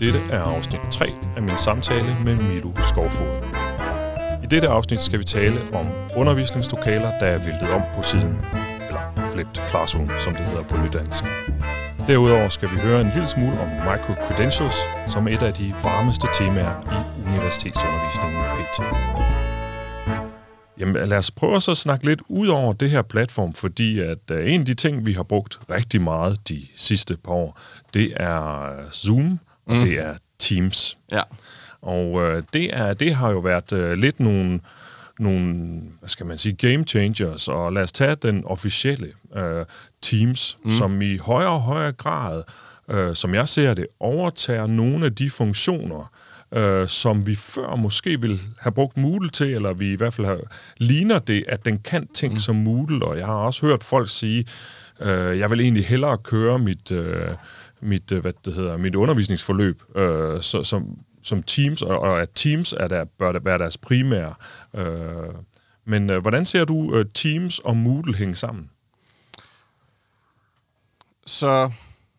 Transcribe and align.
Dette 0.00 0.20
er 0.30 0.42
afsnit 0.42 0.80
3 0.92 1.12
af 1.36 1.42
min 1.42 1.58
samtale 1.58 2.16
med 2.24 2.36
Milo 2.36 2.70
Skovfod. 2.82 3.26
I 4.44 4.46
dette 4.46 4.68
afsnit 4.68 5.02
skal 5.02 5.18
vi 5.18 5.24
tale 5.24 5.60
om 5.72 5.86
undervisningslokaler, 6.16 7.18
der 7.18 7.26
er 7.26 7.38
væltet 7.38 7.70
om 7.70 7.82
på 7.94 8.02
siden, 8.02 8.36
eller 8.88 9.30
flipped 9.32 9.68
classroom, 9.68 10.10
som 10.24 10.32
det 10.32 10.46
hedder 10.46 10.62
på 10.62 10.76
nydansk. 10.76 11.24
Derudover 12.06 12.48
skal 12.48 12.68
vi 12.70 12.76
høre 12.76 13.00
en 13.00 13.10
lille 13.14 13.28
smule 13.28 13.60
om 13.60 13.68
micro-credentials, 13.68 14.78
som 15.12 15.28
er 15.28 15.32
et 15.32 15.42
af 15.42 15.52
de 15.54 15.74
varmeste 15.82 16.26
temaer 16.38 16.74
i 17.18 17.28
universitetsundervisningen 17.28 18.42
pt. 18.56 18.78
Jamen 20.78 21.08
lad 21.08 21.18
os 21.18 21.30
prøve 21.30 21.56
at 21.56 21.62
så 21.62 21.74
snakke 21.74 22.06
lidt 22.06 22.22
ud 22.28 22.48
over 22.48 22.72
det 22.72 22.90
her 22.90 23.02
platform, 23.02 23.52
fordi 23.52 24.00
at 24.00 24.30
øh, 24.30 24.52
en 24.52 24.60
af 24.60 24.66
de 24.66 24.74
ting, 24.74 25.06
vi 25.06 25.12
har 25.12 25.22
brugt 25.22 25.58
rigtig 25.70 26.02
meget 26.02 26.48
de 26.48 26.66
sidste 26.76 27.16
par 27.16 27.32
år, 27.32 27.60
det 27.94 28.12
er 28.16 28.62
øh, 28.62 28.90
Zoom, 28.90 29.38
og 29.68 29.74
mm. 29.74 29.80
det 29.80 29.98
er 29.98 30.14
Teams. 30.38 30.98
Ja. 31.12 31.22
Og 31.82 32.12
uh, 32.12 32.42
det, 32.52 32.76
er, 32.76 32.94
det 32.94 33.14
har 33.14 33.30
jo 33.30 33.38
været 33.38 33.72
uh, 33.72 33.92
lidt 33.92 34.20
nogle, 34.20 34.60
nogle, 35.18 35.80
hvad 35.98 36.08
skal 36.08 36.26
man 36.26 36.38
sige, 36.38 36.54
game 36.54 36.84
changers, 36.84 37.48
og 37.48 37.72
lad 37.72 37.82
os 37.82 37.92
tage 37.92 38.14
den 38.14 38.44
officielle 38.44 39.12
uh, 39.36 39.42
Teams, 40.02 40.58
mm. 40.64 40.70
som 40.70 41.02
i 41.02 41.16
højere 41.16 41.50
og 41.50 41.60
højere 41.60 41.92
grad, 41.92 42.42
uh, 42.88 43.14
som 43.14 43.34
jeg 43.34 43.48
ser 43.48 43.74
det, 43.74 43.86
overtager 44.00 44.66
nogle 44.66 45.04
af 45.04 45.14
de 45.14 45.30
funktioner, 45.30 46.12
øh, 46.52 46.88
som 46.88 47.26
vi 47.26 47.34
før 47.34 47.76
måske 47.76 48.20
ville 48.20 48.38
have 48.58 48.72
brugt 48.72 48.96
Moodle 48.96 49.30
til, 49.30 49.54
eller 49.54 49.72
vi 49.72 49.92
i 49.92 49.96
hvert 49.96 50.14
fald 50.14 50.26
har, 50.26 50.40
ligner 50.76 51.18
det, 51.18 51.44
at 51.48 51.64
den 51.64 51.78
kan 51.78 52.08
ting 52.14 52.32
mm. 52.32 52.38
som 52.38 52.56
Moodle, 52.56 53.04
og 53.04 53.18
jeg 53.18 53.26
har 53.26 53.34
også 53.34 53.66
hørt 53.66 53.84
folk 53.84 54.10
sige, 54.10 54.44
øh, 55.00 55.38
jeg 55.38 55.50
vil 55.50 55.60
egentlig 55.60 55.86
hellere 55.86 56.18
køre 56.18 56.58
mit, 56.58 56.92
øh, 56.92 57.30
mit, 57.80 58.12
øh, 58.12 58.20
hvad 58.20 58.32
det 58.44 58.54
hedder, 58.54 58.76
mit 58.76 58.94
undervisningsforløb 58.94 59.82
øh, 59.96 60.42
så, 60.42 60.64
som, 60.64 60.98
som 61.22 61.42
Teams, 61.42 61.82
og, 61.82 61.98
og 61.98 62.22
at 62.22 62.28
Teams 62.34 62.72
er 62.72 62.88
der, 62.88 63.04
bør 63.04 63.38
være 63.38 63.58
deres 63.58 63.78
primære. 63.78 64.34
Øh, 64.74 65.34
men 65.84 66.10
øh, 66.10 66.20
hvordan 66.20 66.46
ser 66.46 66.64
du 66.64 66.94
øh, 66.94 67.06
Teams 67.14 67.58
og 67.58 67.76
Moodle 67.76 68.14
hænge 68.14 68.34
sammen? 68.34 68.70
Så... 71.26 71.70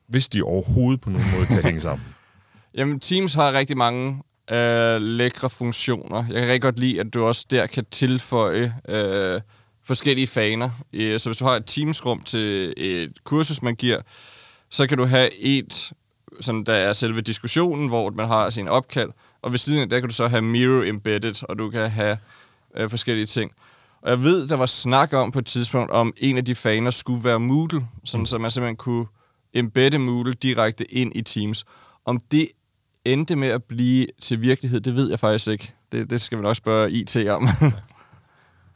Hvis 0.07 0.29
de 0.29 0.41
overhovedet 0.41 1.01
på 1.01 1.09
nogen 1.09 1.27
måde 1.35 1.47
kan 1.47 1.63
hænge 1.63 1.81
sammen. 1.81 2.07
Jamen, 2.77 2.99
Teams 2.99 3.33
har 3.33 3.53
rigtig 3.53 3.77
mange 3.77 4.23
øh, 4.51 5.01
lækre 5.01 5.49
funktioner. 5.49 6.17
Jeg 6.17 6.35
kan 6.35 6.43
rigtig 6.43 6.61
godt 6.61 6.79
lide, 6.79 6.99
at 6.99 7.13
du 7.13 7.23
også 7.23 7.45
der 7.49 7.67
kan 7.67 7.85
tilføje 7.91 8.75
øh, 8.89 9.41
forskellige 9.83 10.27
faner. 10.27 10.69
Så 10.93 11.29
hvis 11.29 11.37
du 11.37 11.45
har 11.45 11.55
et 11.55 11.65
Teams-rum 11.65 12.23
til 12.23 12.73
et 12.77 13.23
kursus, 13.23 13.61
man 13.61 13.75
giver, 13.75 14.01
så 14.69 14.87
kan 14.87 14.97
du 14.97 15.05
have 15.05 15.35
et, 15.39 15.91
sådan, 16.41 16.63
der 16.63 16.73
er 16.73 16.93
selve 16.93 17.21
diskussionen, 17.21 17.87
hvor 17.87 18.09
man 18.09 18.27
har 18.27 18.49
sin 18.49 18.67
opkald, 18.67 19.09
og 19.41 19.51
ved 19.51 19.59
siden 19.59 19.81
af 19.81 19.89
der 19.89 19.99
kan 19.99 20.09
du 20.09 20.15
så 20.15 20.27
have 20.27 20.41
Miro 20.41 20.81
embedded, 20.81 21.43
og 21.49 21.59
du 21.59 21.69
kan 21.69 21.89
have 21.89 22.17
øh, 22.77 22.89
forskellige 22.89 23.25
ting. 23.25 23.51
Og 24.01 24.09
jeg 24.09 24.23
ved, 24.23 24.47
der 24.47 24.55
var 24.55 24.65
snak 24.65 25.13
om 25.13 25.31
på 25.31 25.39
et 25.39 25.45
tidspunkt, 25.45 25.91
om 25.91 26.13
en 26.17 26.37
af 26.37 26.45
de 26.45 26.55
faner 26.55 26.91
skulle 26.91 27.23
være 27.23 27.39
Moodle, 27.39 27.87
sådan, 28.05 28.21
mm. 28.21 28.25
så 28.25 28.37
man 28.37 28.51
simpelthen 28.51 28.75
kunne 28.75 29.05
embedde 29.53 29.99
Moodle 29.99 30.33
direkte 30.33 30.93
ind 30.93 31.11
i 31.15 31.21
Teams. 31.21 31.65
Om 32.05 32.19
det 32.31 32.47
endte 33.05 33.35
med 33.35 33.47
at 33.47 33.63
blive 33.63 34.07
til 34.21 34.41
virkelighed, 34.41 34.81
det 34.81 34.95
ved 34.95 35.09
jeg 35.09 35.19
faktisk 35.19 35.47
ikke. 35.47 35.73
Det, 35.91 36.09
det 36.09 36.21
skal 36.21 36.37
vi 36.37 36.43
nok 36.43 36.55
spørge 36.55 36.91
IT 36.91 37.17
om. 37.29 37.47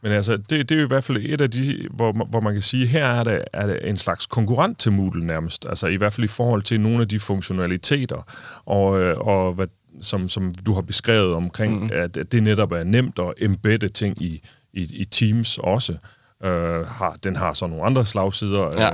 Men 0.03 0.11
altså, 0.11 0.37
det, 0.37 0.49
det 0.49 0.71
er 0.71 0.79
jo 0.79 0.85
i 0.85 0.87
hvert 0.87 1.03
fald 1.03 1.17
et 1.21 1.41
af 1.41 1.51
de, 1.51 1.87
hvor, 1.91 2.11
hvor 2.11 2.39
man 2.39 2.53
kan 2.53 2.61
sige, 2.61 2.87
her 2.87 3.05
er 3.05 3.23
det, 3.23 3.43
er 3.53 3.67
det 3.67 3.89
en 3.89 3.97
slags 3.97 4.25
konkurrent 4.25 4.79
til 4.79 4.91
Moodle 4.91 5.25
nærmest. 5.25 5.65
Altså 5.69 5.87
i 5.87 5.95
hvert 5.95 6.13
fald 6.13 6.25
i 6.25 6.27
forhold 6.27 6.61
til 6.61 6.81
nogle 6.81 7.01
af 7.01 7.07
de 7.07 7.19
funktionaliteter, 7.19 8.27
og, 8.65 9.01
øh, 9.01 9.17
og 9.17 9.53
hvad, 9.53 9.67
som, 10.01 10.29
som 10.29 10.53
du 10.65 10.73
har 10.73 10.81
beskrevet 10.81 11.33
omkring, 11.33 11.83
mm. 11.83 11.89
at, 11.93 12.17
at 12.17 12.31
det 12.31 12.43
netop 12.43 12.71
er 12.71 12.83
nemt 12.83 13.19
at 13.19 13.33
embedde 13.37 13.87
ting 13.87 14.21
i, 14.21 14.41
i, 14.73 14.89
i 14.93 15.05
Teams 15.05 15.57
også. 15.57 15.97
Uh, 16.45 16.49
har, 16.87 17.17
den 17.23 17.35
har 17.35 17.53
så 17.53 17.67
nogle 17.67 17.85
andre 17.85 18.05
slagsider, 18.05 18.71
ja. 18.77 18.89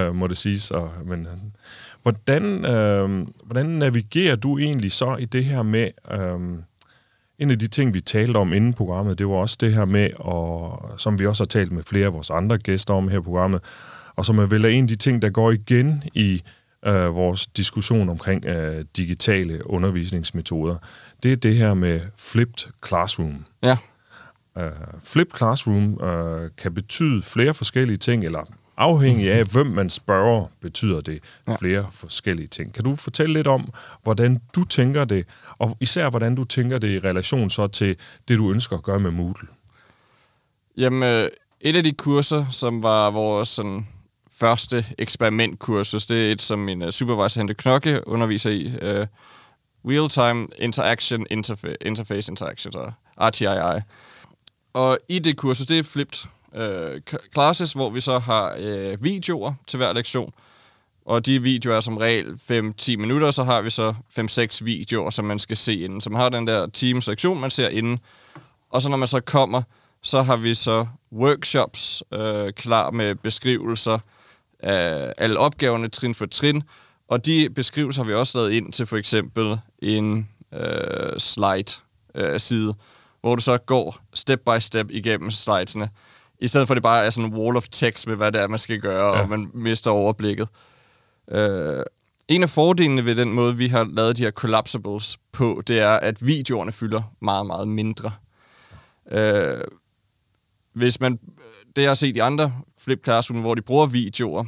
uh, 0.00 0.08
uh, 0.08 0.14
må 0.14 0.26
det 0.26 0.36
siges. 0.36 0.70
Og, 0.70 0.90
men, 1.06 1.28
Hvordan, 2.04 2.64
øh, 2.64 3.26
hvordan 3.44 3.66
navigerer 3.66 4.36
du 4.36 4.58
egentlig 4.58 4.92
så 4.92 5.16
i 5.16 5.24
det 5.24 5.44
her 5.44 5.62
med... 5.62 5.90
Øh, 6.10 6.40
en 7.38 7.50
af 7.50 7.58
de 7.58 7.66
ting, 7.68 7.94
vi 7.94 8.00
talte 8.00 8.36
om 8.36 8.52
inden 8.52 8.74
programmet, 8.74 9.18
det 9.18 9.28
var 9.28 9.34
også 9.34 9.56
det 9.60 9.74
her 9.74 9.84
med, 9.84 10.10
og, 10.16 10.90
som 10.96 11.18
vi 11.18 11.26
også 11.26 11.42
har 11.42 11.46
talt 11.46 11.72
med 11.72 11.82
flere 11.82 12.06
af 12.06 12.12
vores 12.12 12.30
andre 12.30 12.58
gæster 12.58 12.94
om 12.94 13.08
her 13.08 13.18
i 13.18 13.22
programmet, 13.22 13.60
og 14.16 14.24
som 14.24 14.38
er 14.38 14.46
vel 14.46 14.64
en 14.64 14.84
af 14.84 14.88
de 14.88 14.96
ting, 14.96 15.22
der 15.22 15.30
går 15.30 15.50
igen 15.50 16.02
i 16.14 16.42
øh, 16.86 17.14
vores 17.14 17.46
diskussion 17.46 18.08
omkring 18.08 18.46
øh, 18.46 18.84
digitale 18.96 19.70
undervisningsmetoder, 19.70 20.76
det 21.22 21.32
er 21.32 21.36
det 21.36 21.56
her 21.56 21.74
med 21.74 22.00
flipped 22.16 22.72
classroom. 22.86 23.44
Ja. 23.62 23.76
Uh, 24.56 24.62
flipped 25.02 25.36
classroom 25.36 25.92
uh, 26.02 26.48
kan 26.58 26.74
betyde 26.74 27.22
flere 27.22 27.54
forskellige 27.54 27.96
ting, 27.96 28.24
eller 28.24 28.44
Afhængig 28.76 29.32
af, 29.32 29.44
hvem 29.44 29.66
man 29.66 29.90
spørger, 29.90 30.46
betyder 30.60 31.00
det 31.00 31.22
ja. 31.48 31.56
flere 31.56 31.86
forskellige 31.92 32.46
ting. 32.46 32.74
Kan 32.74 32.84
du 32.84 32.96
fortælle 32.96 33.34
lidt 33.34 33.46
om, 33.46 33.72
hvordan 34.02 34.40
du 34.54 34.64
tænker 34.64 35.04
det, 35.04 35.26
og 35.58 35.76
især 35.80 36.10
hvordan 36.10 36.34
du 36.34 36.44
tænker 36.44 36.78
det 36.78 36.88
i 36.88 36.98
relation 36.98 37.50
så 37.50 37.66
til 37.66 37.96
det, 38.28 38.38
du 38.38 38.50
ønsker 38.50 38.76
at 38.76 38.82
gøre 38.82 39.00
med 39.00 39.10
Moodle? 39.10 39.48
Jamen, 40.76 41.02
øh, 41.02 41.30
et 41.60 41.76
af 41.76 41.82
de 41.84 41.92
kurser, 41.92 42.46
som 42.50 42.82
var 42.82 43.10
vores 43.10 43.48
sådan, 43.48 43.88
første 44.38 44.84
eksperimentkursus, 44.98 46.06
det 46.06 46.28
er 46.28 46.32
et, 46.32 46.42
som 46.42 46.58
min 46.58 46.82
uh, 46.82 46.90
supervisor 46.90 47.40
Hente 47.40 47.54
Knokke 47.54 48.08
underviser 48.08 48.50
i. 48.50 48.66
Uh, 48.66 49.06
Real-Time 49.84 50.48
Interaction 50.58 51.26
Interfa- 51.30 51.74
Interface 51.80 52.32
Interaction, 52.32 52.72
så 52.72 52.92
RTII. 53.20 53.82
Og 54.72 54.98
i 55.08 55.18
det 55.18 55.36
kursus, 55.36 55.66
det 55.66 55.78
er 55.78 55.82
flipped 55.82 56.28
øh, 56.54 57.00
classes, 57.34 57.72
hvor 57.72 57.90
vi 57.90 58.00
så 58.00 58.18
har 58.18 58.56
øh, 58.58 59.04
videoer 59.04 59.54
til 59.66 59.76
hver 59.76 59.92
lektion. 59.92 60.32
Og 61.04 61.26
de 61.26 61.42
videoer 61.42 61.76
er 61.76 61.80
som 61.80 61.96
regel 61.96 62.26
5-10 62.50 62.96
minutter, 62.96 63.30
så 63.30 63.44
har 63.44 63.60
vi 63.60 63.70
så 63.70 63.94
5-6 64.18 64.64
videoer, 64.64 65.10
som 65.10 65.24
man 65.24 65.38
skal 65.38 65.56
se 65.56 65.80
inden. 65.80 66.00
Så 66.00 66.10
man 66.10 66.20
har 66.20 66.28
den 66.28 66.46
der 66.46 66.66
team-sektion, 66.66 67.40
man 67.40 67.50
ser 67.50 67.68
inden. 67.68 67.98
Og 68.70 68.82
så 68.82 68.88
når 68.88 68.96
man 68.96 69.08
så 69.08 69.20
kommer, 69.20 69.62
så 70.02 70.22
har 70.22 70.36
vi 70.36 70.54
så 70.54 70.86
workshops 71.12 72.02
øh, 72.12 72.52
klar 72.52 72.90
med 72.90 73.14
beskrivelser 73.14 73.98
af 74.58 75.12
alle 75.18 75.38
opgaverne 75.38 75.88
trin 75.88 76.14
for 76.14 76.26
trin. 76.26 76.62
Og 77.08 77.26
de 77.26 77.50
beskrivelser 77.54 78.02
har 78.02 78.08
vi 78.08 78.14
også 78.14 78.38
lavet 78.38 78.52
ind 78.52 78.72
til 78.72 78.86
for 78.86 78.96
eksempel 78.96 79.58
en 79.78 80.30
øh, 80.52 81.18
slide-side, 81.18 82.68
øh, 82.68 82.74
hvor 83.20 83.36
du 83.36 83.42
så 83.42 83.58
går 83.58 83.98
step 84.14 84.40
by 84.40 84.58
step 84.58 84.90
igennem 84.90 85.30
slidesene. 85.30 85.88
I 86.40 86.46
stedet 86.46 86.66
for, 86.66 86.74
at 86.74 86.76
det 86.76 86.82
bare 86.82 87.04
er 87.04 87.10
sådan 87.10 87.30
en 87.30 87.36
wall 87.36 87.56
of 87.56 87.68
text 87.68 88.06
med, 88.06 88.16
hvad 88.16 88.32
det 88.32 88.40
er, 88.40 88.48
man 88.48 88.58
skal 88.58 88.80
gøre, 88.80 89.16
ja. 89.16 89.22
og 89.22 89.28
man 89.28 89.50
mister 89.54 89.90
overblikket. 89.90 90.48
Uh, 91.34 91.82
en 92.28 92.42
af 92.42 92.50
fordelene 92.50 93.04
ved 93.04 93.14
den 93.14 93.32
måde, 93.32 93.56
vi 93.56 93.68
har 93.68 93.84
lavet 93.84 94.16
de 94.16 94.22
her 94.22 94.30
collapsibles 94.30 95.18
på, 95.32 95.62
det 95.66 95.80
er, 95.80 95.90
at 95.92 96.26
videoerne 96.26 96.72
fylder 96.72 97.02
meget, 97.22 97.46
meget 97.46 97.68
mindre. 97.68 98.12
Uh, 99.12 99.60
hvis 100.72 101.00
man, 101.00 101.18
det 101.76 101.82
jeg 101.82 101.90
har 101.90 101.94
set 101.94 102.16
i 102.16 102.20
andre 102.20 102.52
flip 102.78 103.04
classroom, 103.04 103.40
hvor 103.40 103.54
de 103.54 103.62
bruger 103.62 103.86
videoer, 103.86 104.44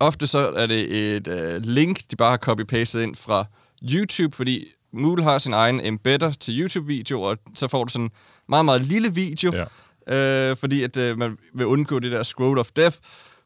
ofte 0.00 0.26
så 0.26 0.50
er 0.50 0.66
det 0.66 1.16
et 1.16 1.28
uh, 1.28 1.62
link, 1.62 2.00
de 2.10 2.16
bare 2.16 2.30
har 2.30 2.38
copy-pastet 2.38 3.00
ind 3.00 3.14
fra 3.14 3.44
YouTube, 3.92 4.36
fordi 4.36 4.64
Moodle 4.92 5.22
har 5.22 5.38
sin 5.38 5.52
egen 5.52 5.80
embedder 5.80 6.30
til 6.30 6.60
YouTube-videoer, 6.60 7.28
og 7.28 7.38
så 7.54 7.68
får 7.68 7.84
du 7.84 7.92
sådan 7.92 8.04
en 8.04 8.10
meget, 8.48 8.64
meget 8.64 8.86
lille 8.86 9.14
video, 9.14 9.54
ja 9.54 9.64
øh, 10.08 10.56
fordi 10.56 10.82
at 10.82 10.96
øh, 10.96 11.18
man 11.18 11.36
vil 11.54 11.66
undgå 11.66 11.98
det 11.98 12.12
der 12.12 12.22
scroll 12.22 12.58
of 12.58 12.70
death. 12.76 12.96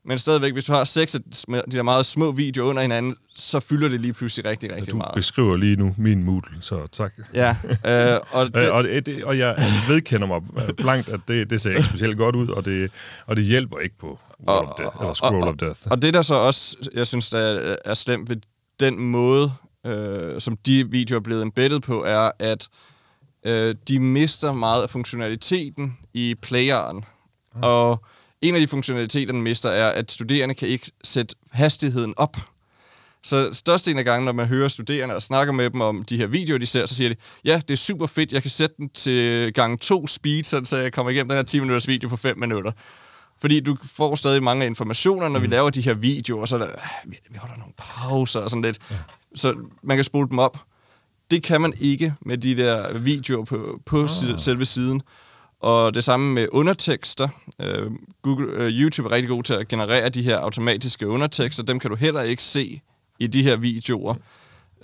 Men 0.04 0.18
stadigvæk, 0.18 0.52
hvis 0.52 0.64
du 0.64 0.72
har 0.72 0.84
seks 0.84 1.14
af 1.14 1.20
de 1.48 1.76
der 1.76 1.82
meget 1.82 2.06
små 2.06 2.32
videoer 2.32 2.68
under 2.68 2.82
hinanden, 2.82 3.16
så 3.36 3.60
fylder 3.60 3.88
det 3.88 4.00
lige 4.00 4.12
pludselig 4.12 4.44
rigtig, 4.44 4.70
rigtig 4.70 4.86
ja, 4.86 4.92
du 4.92 4.96
meget. 4.96 5.14
Du 5.14 5.18
beskriver 5.18 5.56
lige 5.56 5.76
nu 5.76 5.94
min 5.98 6.24
Moodle, 6.24 6.56
så 6.60 6.86
tak. 6.92 7.12
Ja. 7.34 7.56
Øh, 7.86 8.20
og, 8.30 8.54
det, 8.54 8.70
og, 8.70 8.84
det, 8.84 9.24
og 9.24 9.38
jeg 9.38 9.56
vedkender 9.88 10.26
mig 10.26 10.40
blankt, 10.76 11.08
at 11.08 11.20
det, 11.28 11.50
det 11.50 11.60
ser 11.60 11.70
ikke 11.70 11.82
specielt 11.82 12.16
godt 12.16 12.36
ud, 12.36 12.48
og 12.48 12.64
det, 12.64 12.90
og 13.26 13.36
det 13.36 13.44
hjælper 13.44 13.78
ikke 13.78 13.98
på 13.98 14.18
og, 14.46 14.58
of 14.58 14.68
death, 14.78 14.96
eller 15.00 15.14
Scroll 15.14 15.42
og, 15.42 15.48
of 15.48 15.56
Death. 15.56 15.80
Og, 15.84 15.92
og 15.92 16.02
det 16.02 16.14
der 16.14 16.22
så 16.22 16.34
også, 16.34 16.76
jeg 16.94 17.06
synes, 17.06 17.30
der 17.30 17.38
er, 17.38 17.76
er 17.84 17.94
slemt 17.94 18.28
ved 18.28 18.36
den 18.80 18.98
måde, 18.98 19.52
øh, 19.86 20.40
som 20.40 20.56
de 20.56 20.90
videoer 20.90 21.18
er 21.18 21.22
blevet 21.22 21.42
embeddet 21.42 21.82
på, 21.82 22.04
er, 22.04 22.30
at 22.38 22.68
øh, 22.70 22.89
de 23.88 24.00
mister 24.00 24.52
meget 24.52 24.82
af 24.82 24.90
funktionaliteten 24.90 25.98
i 26.14 26.34
playeren. 26.42 26.96
Mm. 27.54 27.60
Og 27.62 28.04
en 28.42 28.54
af 28.54 28.60
de 28.60 28.68
funktionaliteter, 28.68 29.32
den 29.32 29.42
mister, 29.42 29.70
er, 29.70 29.90
at 29.90 30.10
studerende 30.10 30.54
kan 30.54 30.68
ikke 30.68 30.90
sætte 31.04 31.34
hastigheden 31.50 32.14
op. 32.16 32.36
Så 33.22 33.52
størstedelen 33.52 33.98
af 33.98 34.04
gangen, 34.04 34.24
når 34.24 34.32
man 34.32 34.46
hører 34.46 34.68
studerende 34.68 35.14
og 35.14 35.22
snakker 35.22 35.52
med 35.52 35.70
dem 35.70 35.80
om 35.80 36.02
de 36.02 36.16
her 36.16 36.26
videoer, 36.26 36.58
de 36.58 36.66
ser, 36.66 36.86
så 36.86 36.94
siger 36.94 37.08
de, 37.08 37.16
ja, 37.44 37.60
det 37.68 37.70
er 37.70 37.76
super 37.76 38.06
fedt, 38.06 38.32
jeg 38.32 38.42
kan 38.42 38.50
sætte 38.50 38.74
den 38.78 38.88
til 38.88 39.52
gang 39.52 39.80
to 39.80 40.06
speed, 40.06 40.64
så 40.64 40.76
jeg 40.76 40.92
kommer 40.92 41.10
igennem 41.10 41.28
den 41.28 41.36
her 41.36 41.42
10 41.42 41.60
minutters 41.60 41.88
video 41.88 42.08
på 42.08 42.16
5 42.16 42.38
minutter. 42.38 42.72
Fordi 43.40 43.60
du 43.60 43.76
får 43.84 44.14
stadig 44.14 44.42
mange 44.42 44.66
informationer, 44.66 45.28
når 45.28 45.38
mm. 45.38 45.42
vi 45.42 45.48
laver 45.48 45.70
de 45.70 45.80
her 45.80 45.94
videoer, 45.94 46.46
så 46.46 46.58
der, 46.58 46.66
vi, 47.04 47.18
vi 47.30 47.38
holder 47.38 47.56
nogle 47.56 47.72
pauser 47.78 48.40
og 48.40 48.50
sådan 48.50 48.62
lidt. 48.62 48.78
Ja 48.90 48.96
Så 49.34 49.54
man 49.82 49.96
kan 49.96 50.04
spole 50.04 50.28
dem 50.28 50.38
op. 50.38 50.58
Det 51.30 51.42
kan 51.42 51.60
man 51.60 51.72
ikke 51.80 52.14
med 52.26 52.38
de 52.38 52.56
der 52.56 52.98
videoer 52.98 53.44
på, 53.44 53.80
på 53.86 54.02
ah. 54.02 54.08
selve 54.38 54.64
siden. 54.64 55.02
Og 55.60 55.94
det 55.94 56.04
samme 56.04 56.34
med 56.34 56.46
undertekster. 56.52 57.28
Uh, 57.58 57.92
Google, 58.22 58.66
uh, 58.66 58.66
YouTube 58.66 59.08
er 59.08 59.12
rigtig 59.12 59.28
god 59.28 59.42
til 59.42 59.54
at 59.54 59.68
generere 59.68 60.08
de 60.08 60.22
her 60.22 60.38
automatiske 60.38 61.08
undertekster. 61.08 61.62
Dem 61.62 61.78
kan 61.78 61.90
du 61.90 61.96
heller 61.96 62.22
ikke 62.22 62.42
se 62.42 62.80
i 63.18 63.26
de 63.26 63.42
her 63.42 63.56
videoer. 63.56 64.14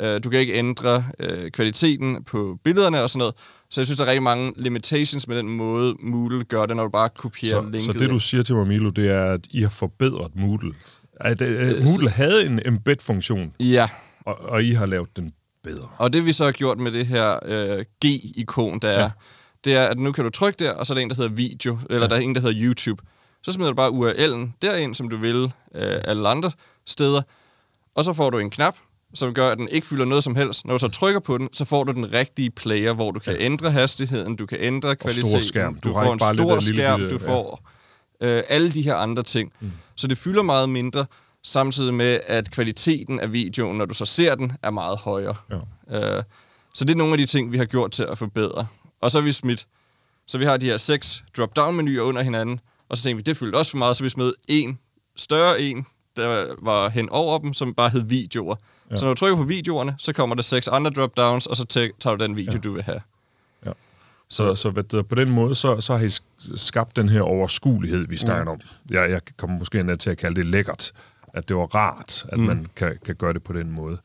Uh, 0.02 0.06
du 0.24 0.30
kan 0.30 0.40
ikke 0.40 0.54
ændre 0.54 1.04
uh, 1.24 1.48
kvaliteten 1.50 2.24
på 2.24 2.58
billederne 2.64 3.02
og 3.02 3.10
sådan 3.10 3.18
noget. 3.18 3.34
Så 3.70 3.80
jeg 3.80 3.86
synes, 3.86 3.98
der 3.98 4.04
er 4.04 4.10
rigtig 4.10 4.22
mange 4.22 4.52
limitations 4.56 5.28
med 5.28 5.36
den 5.36 5.48
måde, 5.48 5.94
Moodle 6.00 6.44
gør 6.44 6.66
det, 6.66 6.76
når 6.76 6.82
du 6.82 6.90
bare 6.90 7.08
kopierer 7.08 7.62
så, 7.62 7.62
linket. 7.62 7.82
Så 7.82 7.92
det, 7.92 8.10
du 8.10 8.18
siger 8.18 8.42
til 8.42 8.54
mig, 8.54 8.66
Milo, 8.66 8.88
det 8.88 9.10
er, 9.10 9.24
at 9.24 9.40
I 9.50 9.62
har 9.62 9.68
forbedret 9.68 10.36
Moodle. 10.36 10.72
At, 11.20 11.42
uh, 11.42 11.48
Moodle 11.84 12.10
havde 12.10 12.46
en 12.46 12.60
embed-funktion. 12.64 13.52
Ja. 13.60 13.88
Og, 14.20 14.40
og 14.40 14.64
I 14.64 14.72
har 14.72 14.86
lavet 14.86 15.16
den 15.16 15.32
bedre. 15.66 15.88
Og 15.98 16.12
det 16.12 16.24
vi 16.26 16.32
så 16.32 16.44
har 16.44 16.52
gjort 16.52 16.78
med 16.78 16.92
det 16.92 17.06
her 17.06 17.38
uh, 17.76 17.82
G-ikon, 18.04 18.78
der 18.78 18.90
ja. 18.90 19.00
er, 19.00 19.10
det 19.64 19.74
er, 19.74 19.84
at 19.86 19.98
nu 19.98 20.12
kan 20.12 20.24
du 20.24 20.30
trykke 20.30 20.64
der, 20.64 20.72
og 20.72 20.86
så 20.86 20.92
er 20.92 20.94
der 20.94 21.02
en, 21.02 21.10
der 21.10 21.16
hedder 21.16 21.30
video, 21.30 21.78
eller 21.90 22.02
ja. 22.02 22.08
der 22.08 22.16
er 22.16 22.20
en, 22.20 22.34
der 22.34 22.40
hedder 22.40 22.60
YouTube. 22.62 23.02
Så 23.42 23.52
smider 23.52 23.70
du 23.70 23.76
bare 23.76 23.90
URL'en 23.90 24.58
derind, 24.62 24.94
som 24.94 25.08
du 25.08 25.16
vil 25.16 25.44
uh, 25.44 25.50
alle 25.74 26.28
andre 26.28 26.50
steder, 26.86 27.22
og 27.94 28.04
så 28.04 28.12
får 28.12 28.30
du 28.30 28.38
en 28.38 28.50
knap, 28.50 28.76
som 29.14 29.34
gør, 29.34 29.50
at 29.50 29.58
den 29.58 29.68
ikke 29.68 29.86
fylder 29.86 30.04
noget 30.04 30.24
som 30.24 30.36
helst. 30.36 30.66
Når 30.66 30.74
du 30.74 30.78
så 30.78 30.88
trykker 30.88 31.20
på 31.20 31.38
den, 31.38 31.48
så 31.52 31.64
får 31.64 31.84
du 31.84 31.92
den 31.92 32.12
rigtige 32.12 32.50
player, 32.50 32.92
hvor 32.92 33.10
du 33.10 33.20
kan 33.20 33.32
ja. 33.32 33.44
ændre 33.44 33.70
hastigheden, 33.70 34.36
du 34.36 34.46
kan 34.46 34.58
ændre 34.60 34.96
kvaliteten, 34.96 35.28
stor 35.28 35.40
skærm. 35.40 35.74
Du, 35.74 35.88
du 35.88 35.94
får 35.94 36.12
en 36.12 36.18
stor 36.18 36.60
skærm, 36.60 37.00
lille, 37.00 37.14
du 37.14 37.18
får 37.24 37.68
øh, 38.20 38.42
alle 38.48 38.72
de 38.72 38.82
her 38.82 38.94
andre 38.94 39.22
ting. 39.22 39.52
Mm. 39.60 39.72
Så 39.94 40.06
det 40.06 40.18
fylder 40.18 40.42
meget 40.42 40.68
mindre, 40.68 41.06
samtidig 41.46 41.94
med, 41.94 42.20
at 42.26 42.50
kvaliteten 42.50 43.20
af 43.20 43.32
videoen, 43.32 43.78
når 43.78 43.84
du 43.84 43.94
så 43.94 44.04
ser 44.04 44.34
den, 44.34 44.52
er 44.62 44.70
meget 44.70 44.98
højere. 44.98 45.36
Ja. 45.90 46.16
Øh, 46.18 46.22
så 46.74 46.84
det 46.84 46.92
er 46.92 46.96
nogle 46.96 47.12
af 47.12 47.18
de 47.18 47.26
ting, 47.26 47.52
vi 47.52 47.58
har 47.58 47.64
gjort 47.64 47.90
til 47.90 48.02
at 48.02 48.18
forbedre. 48.18 48.66
Og 49.00 49.10
så 49.10 49.20
har 49.20 49.24
vi 49.24 49.32
smidt, 49.32 49.66
så 50.26 50.38
vi 50.38 50.44
har 50.44 50.56
de 50.56 50.66
her 50.66 50.76
seks 50.76 51.24
drop-down-menuer 51.36 52.02
under 52.02 52.22
hinanden, 52.22 52.60
og 52.88 52.96
så 52.96 53.02
tænkte 53.02 53.16
vi, 53.16 53.22
det 53.22 53.36
fyldte 53.36 53.56
også 53.56 53.70
for 53.70 53.78
meget, 53.78 53.96
så 53.96 54.02
vi 54.02 54.08
smed 54.08 54.32
en 54.48 54.78
større 55.16 55.60
en, 55.60 55.86
der 56.16 56.54
var 56.62 56.88
hen 56.88 57.08
over 57.08 57.38
dem, 57.38 57.54
som 57.54 57.74
bare 57.74 57.90
hed 57.90 58.02
videoer. 58.02 58.56
Ja. 58.90 58.96
Så 58.96 59.04
når 59.04 59.14
du 59.14 59.18
trykker 59.18 59.36
på 59.36 59.42
videoerne, 59.42 59.94
så 59.98 60.12
kommer 60.12 60.36
der 60.36 60.42
seks 60.42 60.68
andre 60.68 60.90
drop-downs, 60.90 61.46
og 61.46 61.56
så 61.56 61.64
tager 62.00 62.16
du 62.16 62.24
den 62.24 62.36
video, 62.36 62.52
ja. 62.52 62.58
du 62.58 62.72
vil 62.72 62.82
have. 62.82 63.00
Ja. 63.66 63.70
Så, 64.28 64.54
så 64.54 64.70
det, 64.70 65.08
på 65.08 65.14
den 65.14 65.30
måde, 65.30 65.54
så, 65.54 65.80
så 65.80 65.96
har 65.96 66.04
I 66.04 66.10
skabt 66.56 66.96
den 66.96 67.08
her 67.08 67.22
overskuelighed, 67.22 68.08
vi 68.08 68.16
snakker 68.16 68.44
ja. 68.44 68.52
om. 68.52 68.60
Jeg, 68.90 69.10
jeg 69.10 69.20
kommer 69.36 69.58
måske 69.58 69.80
endda 69.80 69.96
til 69.96 70.10
at 70.10 70.18
kalde 70.18 70.36
det 70.36 70.46
lækkert, 70.46 70.92
at 71.36 71.48
det 71.48 71.56
var 71.56 71.74
rart, 71.74 72.26
at 72.28 72.38
mm. 72.38 72.44
man 72.44 72.66
kan, 72.76 72.98
kan 73.04 73.14
gøre 73.14 73.32
det 73.32 73.42
på 73.42 73.52
den 73.52 73.70
måde. 73.70 73.98